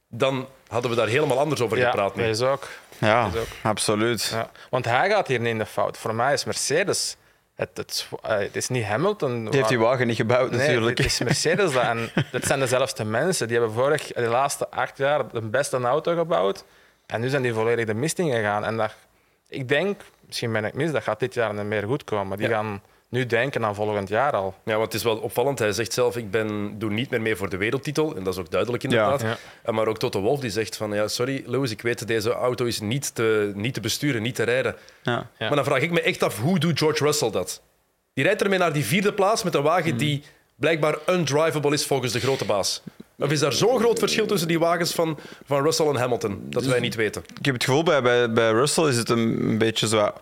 [0.08, 2.14] dan hadden we daar helemaal anders over Ja, gepraat.
[2.14, 2.28] dat nu.
[2.30, 2.68] is ook.
[2.98, 3.46] Ja, Dat is ook.
[3.62, 4.28] absoluut.
[4.32, 4.50] Ja.
[4.70, 5.98] Want hij gaat hier niet in de fout.
[5.98, 7.16] Voor mij is Mercedes.
[7.54, 9.44] Het, het, eh, het is niet Hamilton.
[9.44, 10.98] Die heeft die wagen niet gebouwd, Nee, natuurlijk.
[10.98, 11.82] het is Mercedes dat.
[11.82, 13.48] En dat zijn dezelfde mensen.
[13.48, 16.64] Die hebben vorig, de laatste acht jaar de beste auto gebouwd.
[17.06, 18.64] En nu zijn die volledig de mist ingegaan.
[18.64, 18.94] En dat,
[19.48, 22.38] ik denk, misschien ben ik mis, dat gaat dit jaar niet meer goed komen.
[22.38, 22.54] Die Ja.
[22.54, 22.82] gaan
[23.12, 24.54] nu denken aan volgend jaar al.
[24.64, 25.58] Ja, want het is wel opvallend.
[25.58, 28.16] Hij zegt zelf, ik ben, doe niet meer mee voor de wereldtitel.
[28.16, 29.20] En dat is ook duidelijk inderdaad.
[29.20, 29.28] Ja.
[29.28, 29.36] Ja.
[29.62, 32.64] En Maar ook Toto Wolff die zegt van, ja, sorry Lewis, ik weet deze auto
[32.64, 34.76] is niet te, niet te besturen, niet te rijden.
[35.02, 35.12] Ja.
[35.12, 35.26] Ja.
[35.38, 37.62] Maar dan vraag ik me echt af, hoe doet George Russell dat?
[38.14, 40.22] Die rijdt ermee naar die vierde plaats met een wagen die
[40.54, 42.82] blijkbaar undrivable is volgens de grote baas.
[43.18, 46.64] Of is daar zo'n groot verschil tussen die wagens van, van Russell en Hamilton, dat
[46.64, 47.22] wij niet weten?
[47.38, 50.12] Ik heb het gevoel, bij, bij, bij Russell is het een, een beetje zo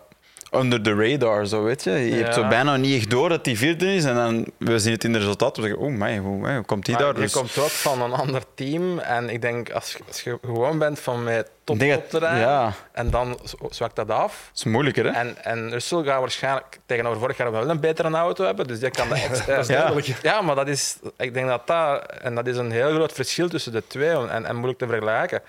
[0.51, 1.91] under the radar, zo weet je.
[1.91, 4.93] Je hebt zo bijna niet echt door dat hij vierde is en dan we zien
[4.93, 5.61] het in de resultaten.
[5.63, 7.15] We zeggen, oh my, hoe, hoe komt hij Maar daar?
[7.15, 8.99] je Dus komt ook van een ander team.
[8.99, 12.39] En ik denk, als, je- als je gewoon bent van met top, dat- te rijden,
[12.39, 12.73] ja.
[12.91, 13.39] en dan
[13.69, 14.45] zwakt dat af.
[14.49, 15.11] het is moeilijker, hè?
[15.11, 18.67] En, en Russell gaat waarschijnlijk tegenover vorig jaar wel een betere auto hebben.
[18.67, 19.17] Dus die kan dat.
[19.47, 19.77] Dat is Ja.
[19.77, 20.07] duidelijk.
[20.21, 23.49] Ja, maar dat is, ik denk dat dat, en dat is een heel groot verschil
[23.49, 25.41] tussen de twee en, en moeilijk te vergelijken.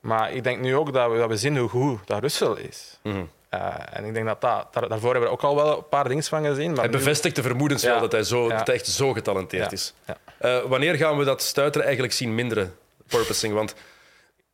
[0.00, 2.98] Maar ik denk nu ook dat we, dat we zien hoe goed dat Russell is.
[3.02, 3.22] Mhm.
[3.58, 6.08] Eh, en ik denk dat, dat daar, daarvoor hebben we ook al wel een paar
[6.08, 6.70] dingen van gezien.
[6.70, 8.00] Maar Hij nu- bevestigt de vermoedens wel Ja.
[8.00, 8.56] dat hij, zo, Ja.
[8.56, 9.70] dat hij echt zo getalenteerd Ja.
[9.70, 9.94] is.
[10.38, 12.76] Eh, wanneer gaan we dat stuiteren eigenlijk zien minderen,
[13.06, 13.54] purposing?
[13.54, 13.74] Want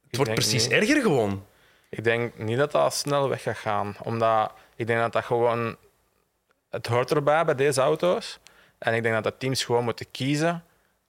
[0.07, 0.73] het wordt precies niet.
[0.73, 1.45] erger gewoon.
[1.89, 3.97] Ik denk niet dat dat snel weg gaat gaan.
[4.03, 5.77] Omdat ik denk dat dat gewoon...
[6.71, 8.39] Het hoort erbij bij deze auto's.
[8.79, 10.65] En ik denk dat de teams gewoon moeten kiezen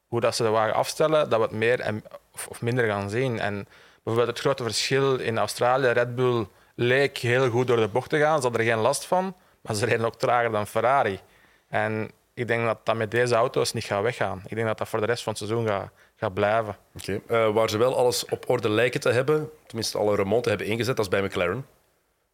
[0.08, 3.10] hoe dat ze de wagen afstellen, dat we het meer en, of, of minder gaan
[3.10, 3.40] zien.
[3.40, 3.68] En
[4.04, 8.20] bijvoorbeeld het grote verschil in Australië, Red Bull leek heel goed door de bocht te
[8.20, 8.36] gaan.
[8.36, 11.20] Ze hadden er geen last van, maar ze reden ook trager dan Ferrari.
[11.68, 14.42] En ik denk dat dat met deze auto's niet gaat weggaan.
[14.48, 16.76] Ik denk dat dat voor de rest van het seizoen gaat, gaat blijven.
[16.98, 17.22] Oké.
[17.28, 20.96] Eh, waar ze wel alles op orde lijken te hebben, tenminste alle remonten hebben ingezet,
[20.96, 21.66] dat is bij McLaren.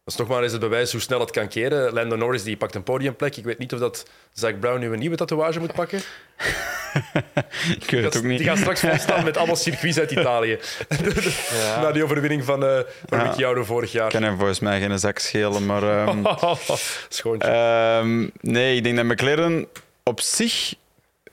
[0.04, 1.92] Dat is nog maar eens het bewijs hoe snel het kan keren.
[1.92, 3.36] Lando Norris die pakt een podiumplek.
[3.36, 6.00] Ik weet niet of dat Zack Brown nu een nieuwe tatoeage moet pakken.
[7.80, 8.42] Ik weet het ook Die niet.
[8.42, 10.58] gaat straks volstaan met allemaal circuits uit Italië.
[11.62, 11.80] Ja.
[11.80, 13.24] Na die overwinning van, eh van Ja.
[13.24, 14.10] Ricciardo vorig jaar.
[14.10, 15.82] kan hem volgens mij geen zak schelen, maar...
[15.82, 16.24] ehm,
[17.08, 17.48] Schoontje.
[17.48, 19.66] Ehm, nee, ik denk dat McLaren
[20.02, 20.74] op zich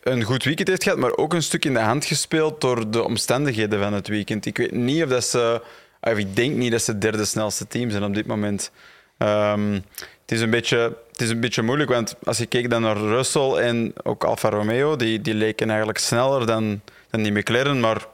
[0.04, 3.04] een goed weekend heeft gehad, maar ook een stuk in de hand gespeeld door de
[3.04, 4.46] omstandigheden van het weekend.
[4.46, 5.62] Ik weet niet of dat ze...
[6.02, 8.72] Of ik denk niet dat ze het derde snelste team zijn op dit moment.
[9.18, 9.80] Ehm,
[10.26, 12.98] het, is een beetje, het is een beetje moeilijk, want als je kijkt dan naar
[12.98, 18.08] Russell en ook Alfa Romeo, die, die leken eigenlijk sneller dan, dan die McLaren, maar...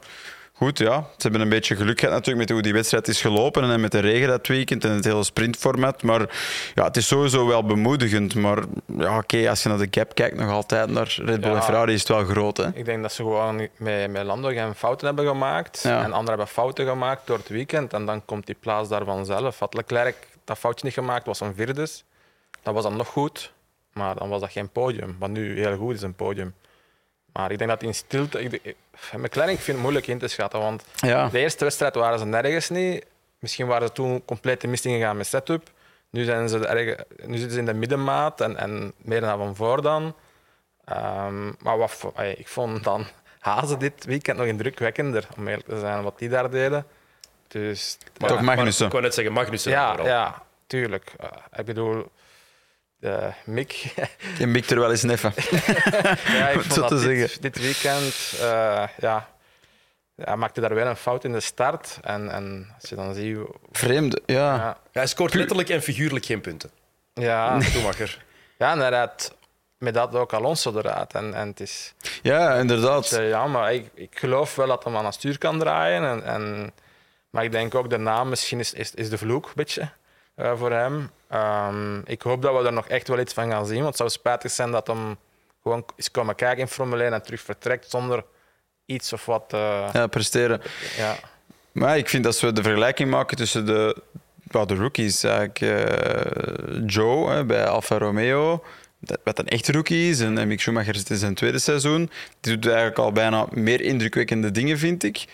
[0.54, 0.96] Goed, ja.
[1.00, 3.92] Ze hebben een beetje geluk gehad natuurlijk met hoe die wedstrijd is gelopen en met
[3.92, 6.02] de regen dat weekend en het hele sprintformat.
[6.02, 6.20] Maar
[6.74, 8.34] ja, het is sowieso wel bemoedigend.
[8.34, 8.58] Maar
[8.98, 11.56] ja, oké, als je naar de gap kijkt, nog altijd naar Red Bull Ja.
[11.56, 12.56] en Ferrari is het wel groot.
[12.56, 12.66] Hè?
[12.74, 15.80] Ik denk dat ze gewoon met, met Lando geen fouten hebben gemaakt.
[15.82, 15.98] Ja.
[15.98, 17.92] En anderen hebben fouten gemaakt door het weekend.
[17.92, 19.58] En dan komt die plaats daar vanzelf.
[19.58, 21.86] Had Leclerc dat foutje niet gemaakt, was een vierde.
[22.62, 23.52] Dat was dan nog goed.
[23.92, 25.16] Maar dan was dat geen podium.
[25.18, 26.54] Wat nu heel goed is, een podium.
[27.32, 28.42] Maar ik denk dat in stilte...
[28.42, 28.74] Ik,
[29.16, 30.60] McLaren ik vind het moeilijk in te schatten.
[30.60, 31.28] Want Ja.
[31.28, 33.04] de eerste wedstrijd waren ze nergens niet.
[33.38, 35.70] Misschien waren ze toen compleet de mist ingegaan met setup.
[36.10, 39.56] Nu, zijn ze erg, nu zitten ze in de middenmaat en, en meer naar van
[39.56, 40.14] voor dan.
[40.84, 43.06] Ehm, maar wat, ik vond dan
[43.38, 46.86] Hazen dit weekend nog indrukwekkender, om eerlijk te zijn, wat die daar deden.
[47.52, 48.86] Dus, Maar- Toch Magnussen.
[48.86, 49.70] Ik wou net zeggen, Magnussen.
[49.72, 50.06] ja, vooral.
[50.06, 51.12] ja, tuurlijk.
[51.20, 52.10] Eh, ik bedoel,
[52.96, 53.70] de Mick,
[54.38, 55.32] Je mikt er wel eens neffen.
[56.38, 57.40] ja, ik vond zo dat te dit, zeggen.
[57.40, 59.28] dit weekend, eh, ja,
[60.16, 61.98] hij maakte daar weer een fout in de start.
[62.02, 63.38] En, en als je dan ziet...
[63.72, 64.54] Vreemd, ja.
[64.54, 66.70] Ja, Hij scoort letterlijk en figuurlijk geen punten.
[67.14, 68.24] ja, Schumacher.
[68.58, 69.34] ja en hij rijdt
[69.78, 71.12] met dat ook Alonso eruit.
[71.12, 71.94] En, en het is...
[72.22, 73.08] Ja, inderdaad.
[73.08, 76.04] ja, maar ik, ik geloof wel dat hij aan het stuur kan draaien.
[76.04, 76.72] En, en,
[77.32, 79.88] maar ik denk ook de naam misschien is, is, is de vloek een beetje
[80.34, 81.10] eh, voor hem.
[81.28, 83.74] Ehm, ik hoop dat we er nog echt wel iets van gaan zien.
[83.74, 85.16] Want het zou spijtig zijn dat hem
[85.62, 88.24] gewoon is komen kijken in Formule 1 en terug vertrekt zonder
[88.86, 89.44] iets of wat.
[89.48, 90.62] Ja, presteren.
[90.96, 91.16] ja.
[91.72, 94.02] Maar ik vind als we de vergelijking maken tussen de,
[94.42, 98.64] wel, de rookies, eigenlijk eh, Joe hè, bij Alfa Romeo,
[98.98, 102.10] dat, wat een echte rookie is, en, en Mick Schumacher zit in zijn tweede seizoen,
[102.40, 105.24] die doet eigenlijk al bijna meer indrukwekkende dingen, vind ik.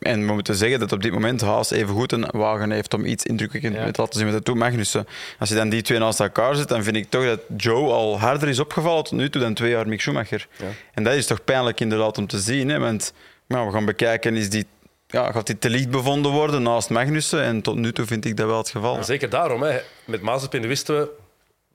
[0.00, 3.04] En we moeten zeggen dat op dit moment Haas even goed een wagen heeft om
[3.04, 3.90] iets indrukwekkend Ja.
[3.90, 5.06] te laten zien met de toe Magnussen.
[5.38, 8.18] Als je dan die twee naast elkaar zet, dan vind ik toch dat Joe al
[8.20, 10.46] harder is opgevallen tot nu toe dan twee jaar Mick Schumacher.
[10.58, 10.64] Ja.
[10.94, 12.68] En dat is toch pijnlijk inderdaad om te zien.
[12.68, 12.78] Hè?
[12.78, 13.12] Want
[13.46, 14.66] nou, we gaan bekijken, is die,
[15.06, 17.42] ja, gaat die te licht bevonden worden naast Magnussen?
[17.42, 18.96] En tot nu toe vind ik dat wel het geval.
[18.96, 19.62] En Zeker daarom.
[19.62, 19.78] Hè.
[20.04, 21.08] Met Mazepin wisten we,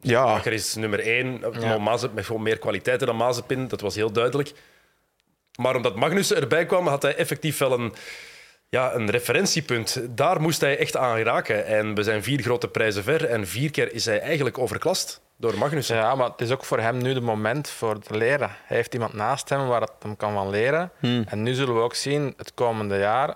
[0.01, 1.39] Ja, Schumacher is nummer één.
[1.59, 1.77] Ja.
[1.77, 4.51] Mazep, met gewoon meer kwaliteiten dan Mazepin, dat was heel duidelijk.
[5.57, 7.93] Maar omdat Magnussen erbij kwam, had hij effectief wel een,
[8.69, 10.01] ja, een referentiepunt.
[10.09, 11.65] Daar moest hij echt aan raken.
[11.65, 13.25] En we zijn vier grote prijzen ver.
[13.25, 15.95] En vier keer is hij eigenlijk overklast door Magnussen.
[15.95, 18.49] ja, maar het is ook voor hem nu de moment voor te leren.
[18.65, 20.91] Hij heeft iemand naast hem waar het hem kan van leren.
[21.01, 23.35] En nu zullen we ook zien, het komende jaar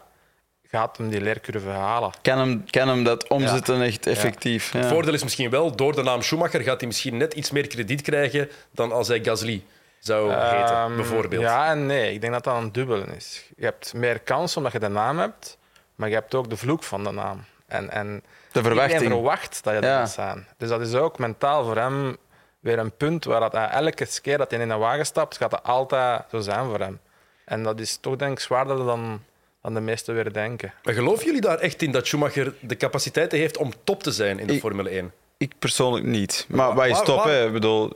[0.68, 2.12] gaat hem die leercurve halen.
[2.22, 4.74] kan hem, kan hem dat omzetten echt effectief.
[4.74, 4.80] Ja.
[4.80, 7.68] Het voordeel is misschien wel, door de naam Schumacher gaat hij misschien net iets meer
[7.68, 9.64] krediet krijgen dan als hij Gasly
[10.06, 11.42] zou heten, Ehm, bijvoorbeeld.
[11.42, 12.14] Ja en nee.
[12.14, 13.50] Ik denk dat dat een dubbel is.
[13.58, 15.58] Je hebt meer kans omdat je de naam hebt,
[15.96, 17.44] maar je hebt ook de vloek van de naam.
[17.68, 18.94] En, en De verwachting.
[19.02, 20.00] iedereen verwacht dat je dat Ja.
[20.00, 20.48] moet zijn.
[20.58, 22.18] Dus dat is ook mentaal voor hem
[22.60, 25.52] weer een punt waar dat hij elke keer dat hij in een wagen stapt, gaat
[25.52, 27.00] dat altijd zo zijn voor hem.
[27.46, 29.24] En dat is toch denk ik zwaarder dan,
[29.62, 30.74] dan de meesten weer denken.
[30.84, 34.40] Maar geloven jullie daar echt in dat Schumacher de capaciteiten heeft om top te zijn
[34.40, 35.12] in de Ik- Formule 1?
[35.42, 36.46] Ik persoonlijk niet.
[36.50, 37.24] Maar wat is top?
[37.24, 37.46] waar- hè?
[37.46, 37.92] Ik bedoel,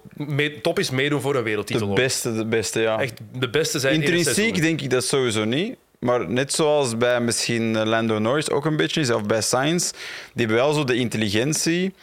[0.61, 1.89] top is meedoen voor een de wereldtitel.
[1.89, 1.95] ook.
[1.95, 2.99] beste, de beste, ja.
[2.99, 5.75] Echt de beste zijn Intrinsiek denk ik dat sowieso niet.
[5.99, 9.91] Maar net zoals bij misschien eh, Lando Norris ook een beetje is, of bij Sainz,
[9.91, 11.93] die hebben wel zo de intelligentie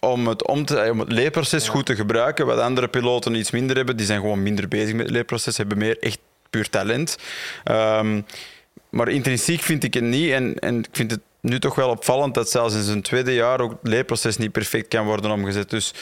[0.00, 2.46] om het, om te, om het leerproces goed te gebruiken.
[2.46, 5.78] Wat andere piloten iets minder hebben, die zijn gewoon minder bezig met het leerproces, hebben
[5.78, 6.18] meer echt
[6.50, 7.16] puur talent.
[7.64, 8.20] Ehm,
[8.90, 10.30] maar intrinsiek vind ik het niet.
[10.30, 13.60] En, en ik vind het nu toch wel opvallend dat zelfs in zijn tweede jaar
[13.60, 15.70] ook het leerproces niet perfect kan worden omgezet.
[15.70, 15.94] Dus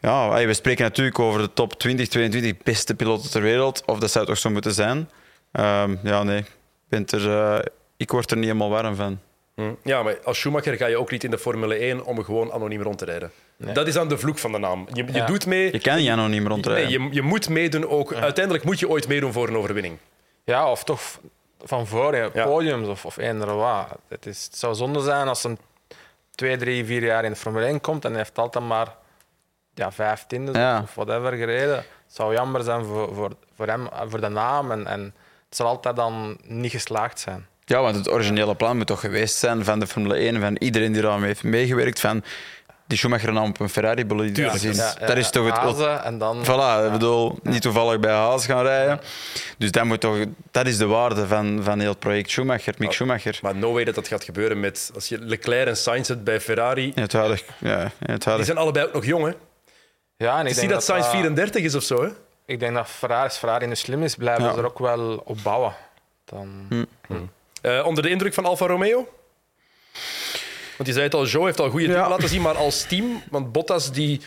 [0.00, 3.82] ja, we spreken natuurlijk over de top 20, 22 beste piloten ter wereld.
[3.86, 5.10] Of dat zou toch zo moeten zijn?
[5.52, 6.38] Ehm, ja, nee.
[6.38, 6.46] Ik,
[6.88, 7.64] ben er, eh,
[7.96, 9.18] ik word er niet helemaal warm van.
[9.54, 9.70] Hm.
[9.82, 12.82] Ja, maar als Schumacher ga je ook niet in de Formule 1 om gewoon anoniem
[12.82, 13.30] rond te rijden.
[13.56, 14.86] Dat is dan de vloek van de naam.
[14.92, 15.26] Je, je Ja.
[15.26, 15.72] doet mee.
[15.72, 16.90] Je kan niet meer rondrijden.
[17.00, 18.14] Nee, je, je moet meedoen ook.
[18.14, 19.96] Uiteindelijk moet je ooit meedoen voor een overwinning.
[20.44, 21.00] Ja, of toch
[21.64, 22.44] van voor in Ja.
[22.44, 23.86] podiums of, of eender wat.
[24.08, 25.58] Het, is, het zou zonde zijn als een
[26.34, 28.94] twee, drie, vier jaar in de Formule 1 komt en hij heeft altijd maar
[29.74, 30.80] ja, vijftiende Ja.
[30.82, 31.76] of whatever gereden.
[31.76, 34.70] Het zou jammer zijn voor, voor, voor hem, voor de naam.
[34.70, 35.00] En, en
[35.48, 37.46] het zal altijd dan niet geslaagd zijn.
[37.64, 40.92] Ja, want het originele plan moet toch geweest zijn van de Formule 1, van iedereen
[40.92, 42.24] die daarmee heeft meegewerkt, van
[42.86, 44.40] die Schumacher naam op een Ferrari bolide.
[44.40, 44.52] Ja,
[45.06, 45.56] dat is toch het...
[45.56, 46.44] Hazen en dan...
[46.44, 49.00] Voilà, ik bedoel, niet toevallig bij Haas gaan rijden.
[49.58, 50.16] Dus dat, moet toch,
[50.50, 53.38] dat is de waarde van, van heel het project Schumacher, Mick Schumacher.
[53.42, 54.90] Maar no way dat dat gaat gebeuren met...
[54.94, 56.92] Als je Leclerc en Sainz zet bij Ferrari...
[56.94, 57.44] In het huidige...
[57.58, 59.32] Ja, het Die huidige zijn allebei ook nog jong, hè?
[60.16, 62.08] Ja, en ik zie dat Sainz dat- 34 is of zo, hè?
[62.46, 64.52] Ik denk dat Ferrari, als Ferrari nu slim is, blijven Ja.
[64.52, 65.74] ze er ook wel op bouwen.
[66.24, 66.66] Dan...
[67.62, 69.08] Eh, onder de indruk van Alfa Romeo?
[70.82, 72.08] Want je zei het al, Joe heeft al goede dingen Ja.
[72.08, 73.22] laten zien, maar als team...
[73.30, 74.20] Want Bottas die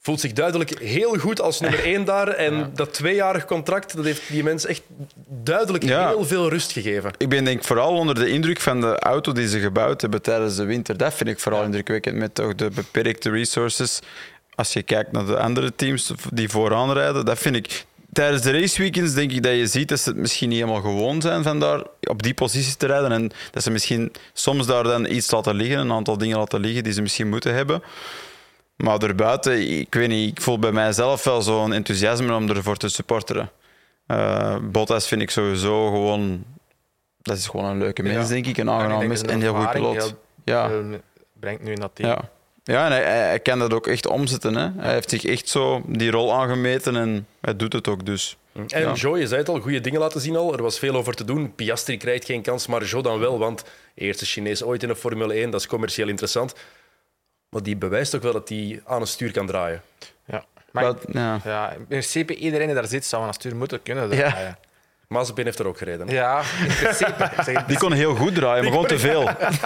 [0.00, 2.28] voelt zich duidelijk heel goed als nummer één daar.
[2.28, 4.82] En dat tweejarig contract, dat heeft die mens echt
[5.28, 6.08] duidelijk Ja.
[6.08, 7.12] heel veel rust gegeven.
[7.18, 10.22] Ik ben denk ik vooral onder de indruk van de auto die ze gebouwd hebben
[10.22, 10.96] tijdens de winter.
[10.96, 14.00] Dat vind ik vooral indrukwekkend met toch de beperkte resources.
[14.54, 17.84] Als je kijkt naar de andere teams die vooraan rijden, dat vind ik...
[18.14, 21.20] Tijdens de raceweekends denk ik dat je ziet dat ze het misschien niet helemaal gewoon
[21.20, 23.12] zijn van daar op die positie te rijden.
[23.12, 26.82] En dat ze misschien soms daar dan iets laten liggen, een aantal dingen laten liggen
[26.84, 27.82] die ze misschien moeten hebben.
[28.76, 32.88] Maar daarbuiten, ik weet niet, ik voel bij mijzelf wel zo'n enthousiasme om ervoor te
[32.88, 33.50] supporteren.
[34.06, 36.44] Eh, Bottas vind ik sowieso gewoon...
[37.22, 38.34] Dat is gewoon een leuke mens, Ja.
[38.34, 38.56] denk ik.
[38.56, 40.14] Een aangenaam mens en heel goed piloot.
[40.44, 40.70] Ja,
[41.40, 42.08] brengt nu in dat team.
[42.08, 42.30] ja.
[42.64, 44.56] Ja, en hij, hij, hij kan dat ook echt omzetten.
[44.56, 44.68] Hè.
[44.76, 48.36] Hij heeft zich echt zo die rol aangemeten en hij doet het ook dus.
[48.52, 48.92] En Ja.
[48.92, 50.52] Joe, je zei het al, goede dingen laten zien al.
[50.56, 51.54] Er was veel over te doen.
[51.54, 53.38] Piastri krijgt geen kans, maar Joe dan wel.
[53.38, 56.54] Want eerste Chinees ooit in de Formule 1, dat is commercieel interessant.
[57.48, 59.82] Maar die bewijst ook wel dat hij aan een stuur kan draaien.
[60.26, 60.44] Ja.
[60.70, 61.40] Maar ja.
[61.44, 64.58] ja, in principe iedereen die daar zit zou aan het stuur moeten kunnen Ja.
[65.08, 66.08] Mazepin heeft er ook gereden.
[66.08, 66.14] hè?
[66.14, 67.30] Ja, in principe.
[67.44, 69.28] Zeg, Die kon heel goed draaien, maar gewoon te veel.
[69.28, 69.38] Het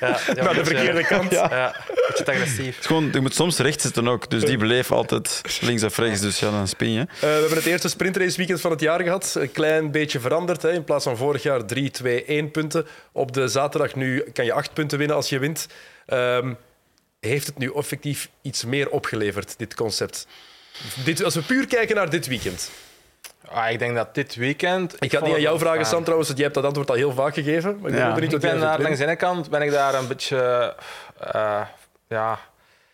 [0.00, 1.30] ja, ja, Naar de verkeerde kant.
[1.30, 1.74] Ja,
[2.08, 2.78] beetje te agressief.
[2.78, 6.20] is gewoon, je moet soms rechts zitten ook, dus die bleef altijd links of rechts.
[6.20, 7.00] Dus ja, dan spin je.
[7.00, 9.34] Eh, we hebben het eerste sprintrace weekend van het jaar gehad.
[9.38, 10.62] Een klein beetje veranderd.
[10.62, 10.72] Hè.
[10.72, 12.86] In plaats van vorig jaar 3, 2, 1 punten.
[13.12, 15.66] Op de zaterdag nu kan je 8 punten winnen als je wint.
[16.06, 16.52] Ehm,
[17.20, 20.26] heeft het nu effectief iets meer opgeleverd, dit concept?
[21.04, 22.70] Dit, als we puur kijken naar dit weekend.
[23.54, 24.94] Ah, ik denk dat dit weekend...
[24.98, 25.86] Ik ga vond niet aan jou wel vragen.
[25.86, 26.28] Sam, trouwens.
[26.28, 27.70] want Jij hebt dat antwoord al heel vaak gegeven.
[27.80, 28.16] Maar ik ben Ja.
[28.16, 30.74] Ik daar, langs de ene kant ben ik daar een beetje...
[31.20, 31.60] eh,
[32.08, 32.38] ja,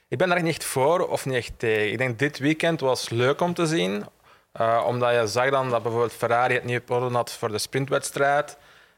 [0.08, 1.90] ik ben daar niet echt voor of niet echt tegen.
[1.92, 4.04] Ik denk dit weekend was leuk om te zien.
[4.52, 8.56] eh, omdat je zag dan dat bijvoorbeeld Ferrari het nieuwe podium had voor de sprintwedstrijd.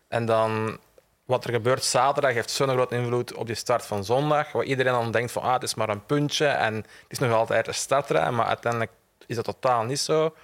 [0.08, 0.78] En dan
[1.24, 4.52] wat er gebeurt zaterdag heeft zo'n grote invloed op die start van zondag.
[4.52, 7.32] Waar iedereen dan denkt van ah, het is maar een puntje en het is nog
[7.32, 8.30] altijd een startrij.
[8.30, 8.90] Maar uiteindelijk
[9.26, 10.34] is dat totaal niet zo.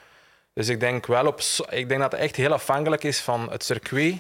[0.59, 1.41] Dus ik denk wel op,
[1.71, 4.15] ik denk dat het echt heel afhankelijk is van het circuit.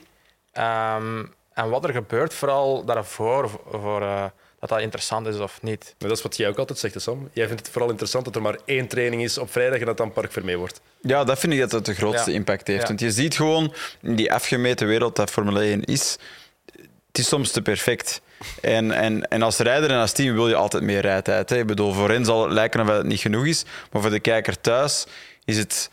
[0.52, 4.24] Ehm, en wat er gebeurt, vooral daarvoor, voor, eh,
[4.60, 5.94] dat dat interessant is of niet.
[5.98, 7.28] Maar dat is wat jij ook altijd zegt, Sam.
[7.32, 9.96] Jij vindt het vooral interessant dat er maar één training is op vrijdag en dat
[9.96, 10.80] dan Park Vermee wordt.
[11.00, 12.36] Ja, dat vind ik dat het de grootste Ja.
[12.36, 12.80] impact heeft.
[12.82, 12.86] Ja.
[12.88, 16.16] Want je ziet gewoon, in die afgemeten wereld dat Formule 1 is,
[17.06, 18.20] het is soms te perfect.
[18.60, 21.50] En, en, en als rijder en als team wil je altijd meer rijtijd.
[21.50, 21.58] Hè.
[21.58, 24.20] Ik bedoel, voor hen zal het lijken of het niet genoeg is, maar voor de
[24.20, 25.06] kijker thuis
[25.44, 25.90] is het,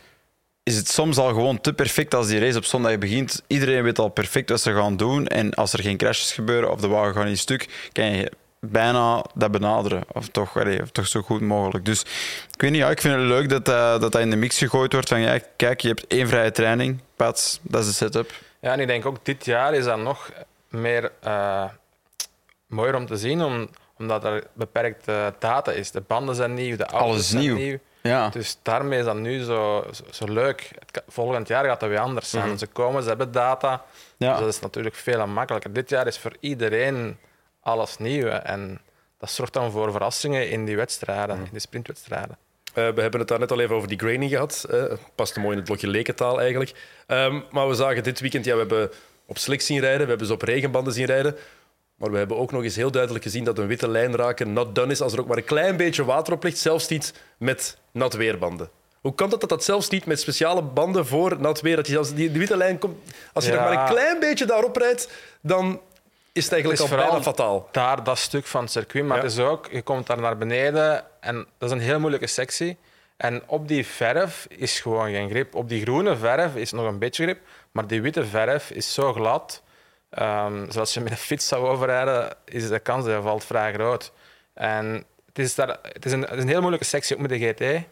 [0.66, 3.42] is het soms al gewoon te perfect als die race op zondag begint.
[3.46, 5.26] Iedereen weet al perfect wat ze gaan doen.
[5.26, 9.24] En als er geen crashes gebeuren of de wagen gaat niet stuk, kan je bijna
[9.34, 10.02] dat benaderen.
[10.12, 11.84] Of toch, allee, of toch zo goed mogelijk.
[11.84, 12.00] Dus
[12.54, 14.58] ik weet niet, ja, ik vind het leuk dat dat, dat dat in de mix
[14.58, 15.08] gegooid wordt.
[15.08, 18.32] Van, ja, kijk, je hebt één vrije training, Pats, dat is de setup.
[18.60, 20.30] Ja, en ik denk ook dit jaar is dat nog
[20.68, 21.64] meer eh,
[22.66, 25.90] mooier om te zien, om, omdat er beperkte data is.
[25.90, 27.56] De banden zijn nieuw, de auto's Alles is zijn nieuw.
[27.56, 27.78] nieuw.
[28.06, 28.28] Ja.
[28.28, 30.70] Dus daarmee is dat nu zo, zo, zo leuk.
[30.78, 32.58] Het volgend jaar gaat dat weer anders zijn.
[32.58, 33.84] Ze komen, ze hebben data.
[34.16, 34.30] Ja.
[34.30, 35.72] Dus dat is natuurlijk veel makkelijker.
[35.72, 37.18] Dit jaar is voor iedereen
[37.60, 38.26] alles nieuw.
[38.26, 38.80] En
[39.18, 42.38] dat zorgt dan voor verrassingen in die wedstrijden, in die sprintwedstrijden.
[42.74, 44.66] Eh, we hebben het daar net al even over die graining gehad.
[44.70, 44.84] Eh
[45.14, 46.72] past mooi in het blokje lekentaal eigenlijk.
[47.06, 48.90] Ehm, maar we zagen dit weekend, ja, we hebben
[49.26, 51.36] op slick zien rijden, we hebben ze op regenbanden zien rijden.
[51.96, 54.74] Maar we hebben ook nog eens heel duidelijk gezien dat een witte lijn raken not
[54.74, 57.78] done is als er ook maar een klein beetje water op ligt, zelfs niet met
[57.90, 58.70] nat weerbanden.
[59.00, 61.92] Hoe kan het dat dat zelfs niet met speciale banden voor nat weer, dat je
[61.92, 62.96] zelfs die, die witte lijn komt,
[63.32, 63.56] als je Ja.
[63.64, 65.80] nog maar een klein beetje daarop rijdt, dan
[66.32, 67.68] is het eigenlijk Het is al bijna fataal.
[67.72, 69.04] daar dat stuk van het circuit.
[69.04, 69.22] Maar Ja.
[69.22, 72.76] het is ook, je komt daar naar beneden en dat is een heel moeilijke sectie.
[73.16, 75.54] En op die verf is gewoon geen grip.
[75.54, 77.38] Op die groene verf is nog een beetje grip,
[77.70, 79.62] maar die witte verf is zo glad.
[80.16, 83.72] Ehm, zoals je met een fiets zou overrijden, is de kans dat je valt vrij
[83.72, 84.12] groot.
[84.54, 87.30] En het is, daar, het, is een, het is een heel moeilijke sectie, ook met
[87.30, 87.84] de GT.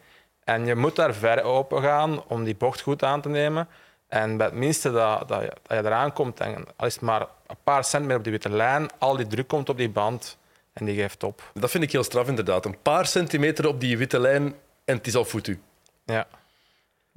[0.44, 3.68] En je moet daar ver open gaan om die bocht goed aan te nemen.
[4.08, 7.02] En bij het minste dat, dat, je, dat je eraan komt, en al is het
[7.02, 10.38] maar een paar centimeter op die witte lijn, al die druk komt op die band
[10.72, 11.50] en die geeft op.
[11.54, 12.64] Dat vind ik heel straf inderdaad.
[12.64, 14.54] Een paar centimeter op die witte lijn
[14.84, 15.60] en het is al foutu.
[16.04, 16.26] Ja,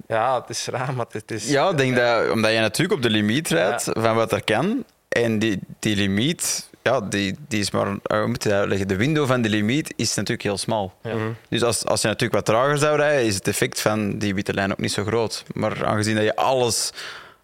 [0.06, 1.48] ja het is raar, maar het is...
[1.48, 4.84] Ja, ik denk dat, omdat je natuurlijk op de limiet rijdt van wat er kan.
[5.08, 8.88] En die, die limiet, ja, die, die is maar, hoe moet je dat uitleggen?
[8.88, 10.92] De window van de limiet is natuurlijk heel smal.
[11.02, 11.14] Ja.
[11.48, 14.54] Dus als, als je natuurlijk wat trager zou rijden, is het effect van die witte
[14.54, 15.44] lijn ook niet zo groot.
[15.54, 16.92] Maar aangezien dat je alles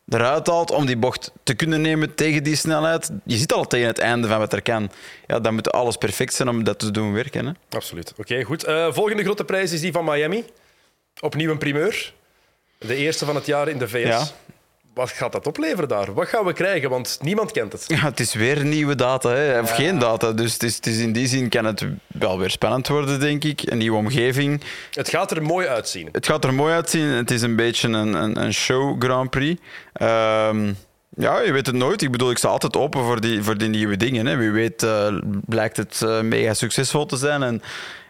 [0.09, 3.87] eruit haalt om die bocht te kunnen nemen tegen die snelheid, je zit al tegen
[3.87, 4.91] het einde van wat er kan.
[5.27, 7.47] Ja, dan moet alles perfect zijn om dat te doen werken.
[7.47, 7.53] Hè?
[7.71, 8.13] Absoluut.
[8.17, 8.65] Oké, goed.
[8.65, 10.45] Eh, volgende grote prijs is die van Miami.
[11.21, 12.13] Opnieuw een primeur.
[12.79, 14.07] De eerste van het jaar in de VS.
[14.07, 14.27] Ja.
[14.95, 16.15] Wat gaat dat opleveren daar?
[16.15, 16.91] Wat gaan we krijgen?
[16.91, 17.85] Want niemand kent het.
[17.87, 19.61] Ja, het is weer nieuwe data, hè?
[19.61, 20.33] of geen data.
[20.33, 23.45] Dus het is, het is in die zin kan het wel weer spannend worden, denk
[23.45, 23.63] ik.
[23.65, 24.61] Een nieuwe omgeving.
[24.91, 26.09] Het gaat er mooi uitzien.
[26.13, 27.07] Het gaat er mooi uitzien.
[27.07, 29.61] Het is een beetje een, een, een show Grand Prix.
[29.93, 30.73] Ehm,
[31.17, 32.03] ja, je weet het nooit.
[32.03, 34.27] Ik bedoel, ik sta altijd open voor die, voor die nieuwe dingen.
[34.27, 34.37] Hè.
[34.37, 37.43] Wie weet eh, blijkt het eh, mega succesvol te zijn.
[37.43, 37.63] En,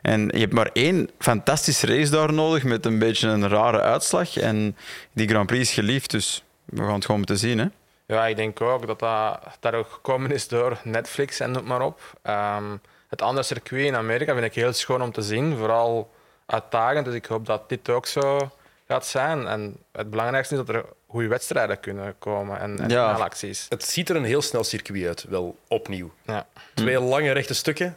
[0.02, 4.36] en je hebt maar één fantastische race daar nodig met een beetje een rare uitslag.
[4.36, 4.76] En
[5.12, 7.58] die Grand Prix is geliefd, dus we gaan het gewoon moeten zien.
[7.58, 7.66] Hè.
[8.06, 11.80] Ja, ik denk ook dat dat daar ook gekomen is door Netflix en noem maar
[11.82, 12.00] op.
[12.22, 12.76] Ehm,
[13.08, 16.10] het andere circuit in Amerika vind ik heel schoon om te zien, vooral
[16.46, 17.04] uitdagend.
[17.04, 18.50] Dus ik hoop dat dit ook zo
[18.88, 19.46] gaat zijn.
[19.46, 23.12] En het belangrijkste is dat er goede wedstrijden kunnen komen en, en Ja.
[23.12, 23.66] acties.
[23.68, 26.12] Het ziet er een heel snel circuit uit, wel opnieuw.
[26.22, 26.46] Ja.
[26.74, 27.96] Twee lange rechte stukken.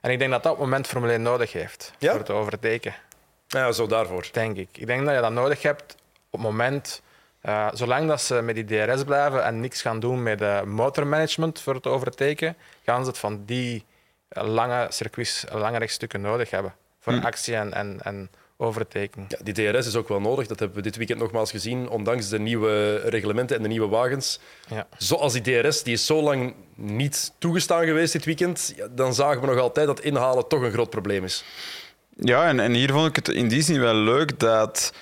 [0.00, 2.10] En ik denk dat dat op het moment Formule 1 nodig heeft Ja?
[2.10, 2.94] voor het overteken.
[3.46, 4.26] Ja, zo daarvoor.
[4.32, 4.68] Denk ik.
[4.72, 5.94] Ik denk dat je dat nodig hebt
[6.30, 7.02] op het moment,
[7.42, 11.60] eh, zolang dat ze met die DRS blijven en niks gaan doen met de motormanagement
[11.60, 13.84] voor het overteken, gaan ze het van die
[14.28, 19.24] eh, lange circuits, eh, lange rechtstukken nodig hebben voor actie en, en, en overteken.
[19.28, 20.46] Ja, die DRS is ook wel nodig.
[20.46, 21.88] Dat hebben we dit weekend nogmaals gezien.
[21.88, 24.40] Ondanks de nieuwe reglementen en de nieuwe wagens.
[24.68, 24.86] Ja.
[24.96, 28.74] Zoals die DRS, die is zo lang niet toegestaan geweest dit weekend.
[28.90, 31.44] Dan zagen we nog altijd dat inhalen toch een groot probleem is.
[32.16, 34.92] Ja, en, en hier vond ik het in die zin wel leuk dat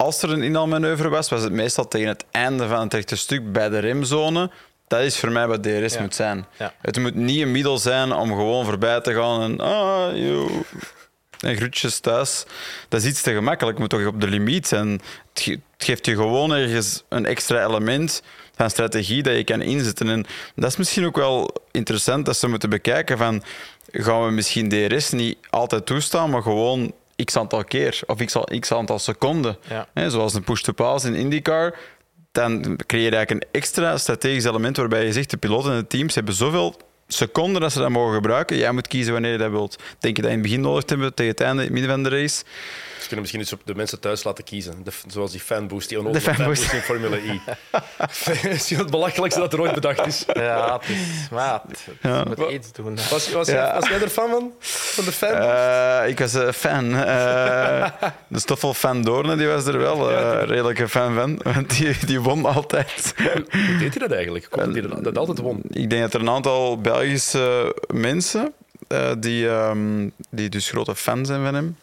[0.00, 3.52] als er een inhaalmanoeuvre was, was het meestal tegen het einde van het rechte stuk
[3.52, 4.50] bij de remzone.
[4.88, 6.00] Dat is voor mij wat DRS Ja.
[6.00, 6.46] moet zijn.
[6.58, 6.74] Ja.
[6.80, 10.50] Het moet niet een middel zijn om gewoon voorbij te gaan en ah, joh,
[11.40, 12.44] en groetjes thuis.
[12.88, 13.78] Dat is iets te gemakkelijk.
[13.78, 14.88] Moet toch op de limiet zijn.
[14.90, 18.22] Het ge- het geeft je gewoon ergens een extra element
[18.54, 20.08] van strategie dat je kan inzetten.
[20.08, 23.42] En dat is misschien ook wel interessant dat ze moeten bekijken van
[23.92, 26.92] gaan we misschien DRS niet altijd toestaan, maar gewoon
[27.24, 29.56] x aantal keer of x, x aantal seconden.
[29.68, 29.88] Ja.
[29.94, 31.74] Hè, zoals een push-to-pass in IndyCar.
[32.32, 35.86] Dan creëer je eigenlijk een extra strategisch element waarbij je zegt de piloten en de
[35.86, 38.56] teams hebben zoveel seconden dat ze dat mogen gebruiken.
[38.56, 39.82] Jij moet kiezen wanneer je dat wilt.
[39.98, 41.90] Denk je dat in het begin nodig te hebben tegen het einde, in het midden
[41.90, 42.44] van de race?
[43.00, 44.74] Ze kunnen misschien iets op de mensen thuis laten kiezen.
[44.84, 46.62] De, zoals die fanboost, die De onnozele fanboost.
[46.62, 47.40] fanboost in Formule I.
[48.48, 50.24] Misschien het belachelijkste dat er ooit bedacht is.
[50.32, 52.24] Ja, het is, maar ja, het, het Ja.
[52.24, 52.96] moet iets doen.
[52.96, 53.08] hè.
[53.10, 53.52] Was, was, Ja.
[53.54, 54.52] jij, was jij er fan van?
[54.60, 55.32] Van de fan?
[55.34, 56.94] Eh, ik was een fan.
[56.94, 57.86] Eh,
[58.28, 61.96] de Stoffel Van Doornen die was er wel eh redelijk een fan van, want die,
[62.06, 63.14] die won altijd.
[63.16, 64.46] Hoe deed hij dat eigenlijk?
[64.50, 65.60] Komt dat hij dat, dat altijd won?
[65.68, 68.52] Ik denk dat er een aantal Belgische mensen
[68.88, 71.76] eh, die, ehm, die dus grote fan zijn van hem,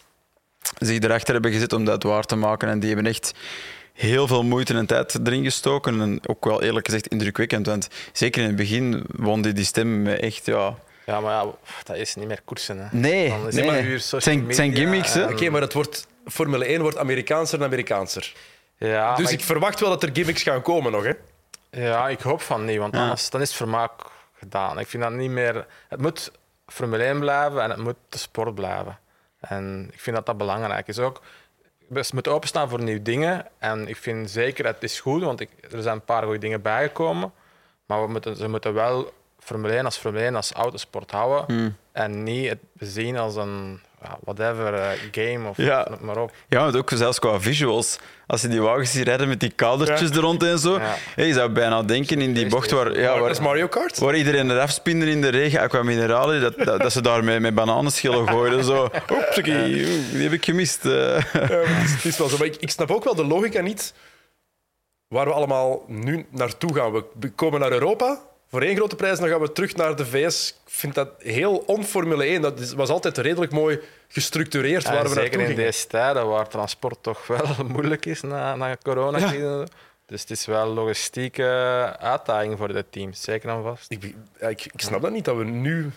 [0.78, 2.68] zich erachter hebben gezet om dat waar te maken.
[2.68, 3.34] En die hebben echt
[3.92, 6.00] heel veel moeite en tijd erin gestoken.
[6.00, 7.66] En ook wel eerlijk gezegd indrukwekkend.
[7.66, 10.74] Want zeker in het begin won die die stem echt, ja...
[11.06, 11.50] Ja, maar ja,
[11.84, 12.78] dat is niet meer koersen.
[12.78, 12.86] Hè.
[12.98, 13.98] Nee, Dan is nee.
[13.98, 18.32] zijn, het zijn gimmicks, Oké, maar het wordt, Formule 1 wordt Amerikaanser en Amerikaanser.
[18.76, 21.04] Ja, dus ik verwacht wel dat er gimmicks gaan komen nog.
[21.04, 21.12] Hè?
[21.70, 23.00] Ja, ik hoop van niet, want Ja.
[23.00, 23.92] anders dan is het vermaak
[24.38, 24.78] gedaan.
[24.78, 25.66] Ik vind dat niet meer...
[25.88, 26.32] Het moet
[26.66, 28.98] Formule 1 blijven en het moet de sport blijven.
[29.40, 31.22] En ik vind dat dat belangrijk is ook.
[31.88, 33.46] We moeten openstaan voor nieuwe dingen.
[33.58, 36.62] En ik vind zeker, het is goed, want ik, er zijn een paar goede dingen
[36.62, 37.32] bijgekomen.
[37.86, 41.76] Maar we moeten, ze moeten wel Formule 1 als Formule 1 als autosport houden.
[41.92, 43.80] En niet het zien als een
[44.24, 45.86] whatever eh, game of Ja.
[45.90, 46.32] noem maar op.
[46.48, 47.98] Ja, want ook zelfs qua visuals.
[48.26, 50.78] Als je die wagens ziet rijden met die kadertjes er rond en zo.
[50.78, 50.94] Ja.
[51.24, 53.98] Je zou bijna denken in die bocht waar, ja, dat is waar, Mario Kart.
[53.98, 57.40] waar iedereen eraf spinde in de regen, aqua minerale, dat, dat, dat ze daar met,
[57.40, 58.64] met bananenschillen gooiden.
[58.64, 60.84] Zo, Oepsakee, oeh, die heb ik gemist.
[60.84, 60.92] eh.
[60.92, 62.36] Ja, het, is, het is wel zo.
[62.38, 63.94] Maar ik, ik snap ook wel de logica niet
[65.08, 66.92] waar we allemaal nu naartoe gaan.
[66.92, 68.20] We komen naar Europa
[68.50, 70.48] voor één grote prijs, dan gaan we terug naar de VS.
[70.66, 72.42] Ik vind dat heel on-Formule 1.
[72.42, 76.98] Dat was altijd redelijk mooi gestructureerd Ja, waar we zeker in deze tijden waar transport
[77.00, 79.32] toch wel moeilijk is na, na corona.
[80.06, 81.44] Dus het is wel een logistieke
[81.98, 83.90] uitdaging voor de teams, zeker en vast.
[83.90, 85.90] Ik, ik, ik snap dat niet, dat we nu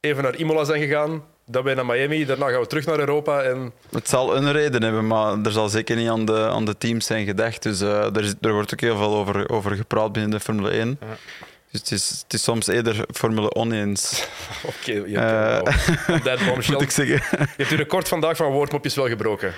[0.00, 3.42] even naar Imola zijn gegaan, dan wij naar Miami, daarna gaan we terug naar Europa.
[3.42, 6.78] En Het zal een reden hebben, maar er zal zeker niet aan de, aan de
[6.78, 7.62] teams zijn gedacht.
[7.62, 10.70] Dus eh, er, is, er wordt ook heel veel over, over gepraat binnen de Formule
[10.70, 10.98] 1.
[11.00, 11.06] Ja.
[11.80, 14.26] Dus het is, het is soms eerder Formule Oneens,
[14.70, 16.16] oké, hebt Eh.
[16.24, 16.74] uh, bombshell.
[16.74, 17.14] moet ik zeggen.
[17.30, 19.52] Je hebt je record vandaag van woordmopjes wel gebroken.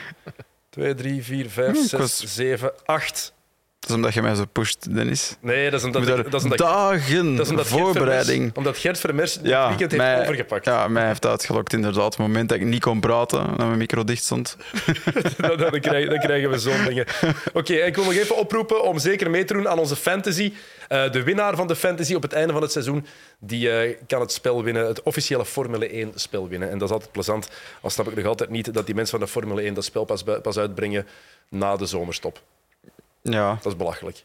[0.70, 3.32] 2, 3, 4, 5, Hmm, ik 6, was- 7, 8.
[3.80, 5.36] Dat is omdat je mij zo pusht, Dennis.
[5.40, 8.26] Nee, dat is omdat, ik- dat is omdat, dagen dat is omdat Gert voorbereiding.
[8.36, 10.64] Vermers, omdat Gert Vermers Ja, weekend heeft mij, overgepakt.
[10.64, 12.04] ja, mij heeft uitgelokt inderdaad.
[12.04, 14.56] Op het moment dat ik niet kon praten, dat mijn micro dicht stond.
[15.38, 17.06] dan, dan, krijgen, dan krijgen we zo'n dingen.
[17.52, 20.52] Oké, ik wil nog even oproepen om zeker mee te doen aan onze fantasy.
[20.88, 23.06] Eh, de winnaar van de fantasy op het einde van het seizoen
[23.38, 26.70] die, eh, kan het spel winnen, het officiële Formule 1 spel winnen.
[26.70, 27.48] En dat is altijd plezant.
[27.80, 30.04] Al snap ik nog altijd niet dat die mensen van de Formule 1 dat spel
[30.04, 31.06] pas, pas uitbrengen
[31.48, 32.40] na de zomerstop.
[33.22, 34.22] Ja, Dat is belachelijk.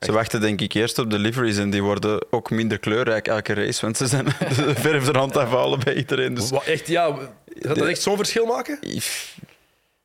[0.00, 3.54] ze wachten denk ik eerst op de liveries en die worden ook minder kleurrijk elke
[3.54, 4.24] race, want ze zijn
[4.56, 6.34] de verf er aan het afhalen bij iedereen.
[6.34, 7.18] Dus Wat, echt, ja,
[7.58, 8.78] gaat dat echt zo'n verschil maken?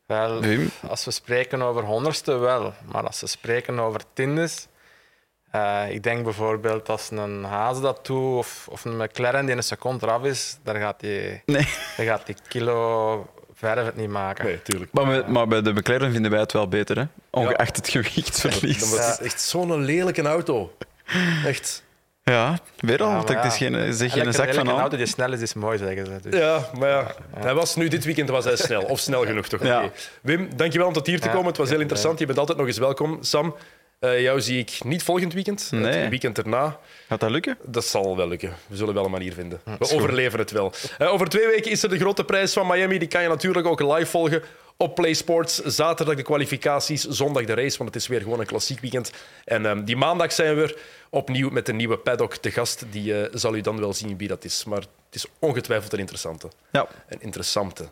[0.05, 0.41] Wel,
[0.89, 2.73] als we spreken over honderdste, wel.
[2.91, 4.67] Maar als we spreken over tiendes...
[5.53, 9.63] eh, ik denk bijvoorbeeld als een Haas dat doet, of, of een McLaren die een
[9.63, 11.67] seconde eraf is, daar gaat die, nee.
[11.97, 14.45] daar gaat die kilo verf het niet maken.
[14.45, 14.91] Nee, tuurlijk.
[14.93, 17.03] Maar, maar bij de McLaren vinden wij het wel beter, hè?
[17.29, 18.89] ongeacht het gewichtsverlies.
[18.91, 20.75] Dat is echt zo'n lelijke auto.
[21.45, 21.83] Echt.
[22.23, 23.09] Ja, weer al.
[23.09, 23.69] Ja, het is ja.
[23.69, 24.79] geen, zeg Elke- geen zak van aan.
[24.79, 26.29] auto die snel is, is mooi, zeggen ze.
[26.29, 26.39] Dus.
[26.39, 27.15] Ja, maar ja.
[27.35, 28.81] Hij was nu dit weekend was hij snel.
[28.81, 29.63] Of snel genoeg, toch?
[29.63, 29.83] Ja.
[29.83, 29.91] Oké.
[30.21, 31.47] Wim, dankjewel om tot hier te Ja, komen.
[31.47, 32.19] Het was heel ja, interessant.
[32.19, 33.17] Je bent altijd nog eens welkom.
[33.21, 33.55] Sam,
[34.03, 35.67] Eh, jou zie ik niet volgend weekend.
[35.71, 35.93] Nee.
[35.93, 36.79] Het weekend erna.
[37.07, 37.57] Gaat dat lukken?
[37.65, 38.53] Dat zal wel lukken.
[38.67, 39.61] We zullen wel een manier vinden.
[39.63, 39.93] We goed.
[39.93, 40.73] overleven het wel.
[40.97, 42.97] Eh, over twee weken is er de grote prijs van Miami.
[42.97, 44.43] Die kan je natuurlijk ook live volgen
[44.77, 45.55] op Play Sports.
[45.63, 49.11] Zaterdag de kwalificaties, zondag de race, want het is weer gewoon een klassiek weekend.
[49.45, 50.77] En ehm, die maandag zijn we
[51.09, 52.85] opnieuw met de nieuwe paddock te gast.
[52.89, 54.63] Die eh, zal u dan wel zien wie dat is.
[54.63, 56.47] Maar het is ongetwijfeld een interessante.
[56.71, 57.89] Ja, Een interessante.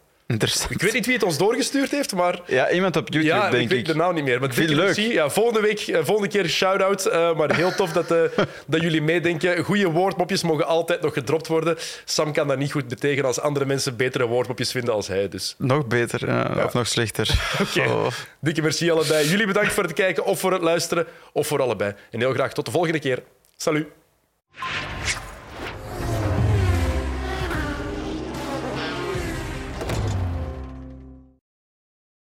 [0.70, 3.64] Ik weet niet wie het ons doorgestuurd heeft, maar Ja, iemand op YouTube, ja, denk
[3.64, 3.86] ik weet ik.
[3.86, 4.40] de naam niet meer.
[4.40, 4.96] Maar Veel leuk.
[4.96, 7.06] Ja, volgende, week, eh, volgende keer shout-out.
[7.06, 8.18] eh, maar heel tof dat, eh,
[8.68, 9.64] dat jullie meedenken.
[9.64, 11.78] Goede woordmopjes mogen altijd nog gedropt worden.
[12.06, 15.28] Sam kan dat niet goed betekenen als andere mensen betere woordmopjes vinden als hij.
[15.30, 17.30] Dus Nog beter, ja, of nog slechter.
[17.62, 17.90] Oké.
[17.90, 18.08] Oh.
[18.42, 19.28] dikke merci allebei.
[19.30, 21.94] Jullie bedankt voor het kijken of voor het luisteren of voor allebei.
[22.12, 23.24] En heel graag tot de volgende keer.
[23.58, 23.88] Salut.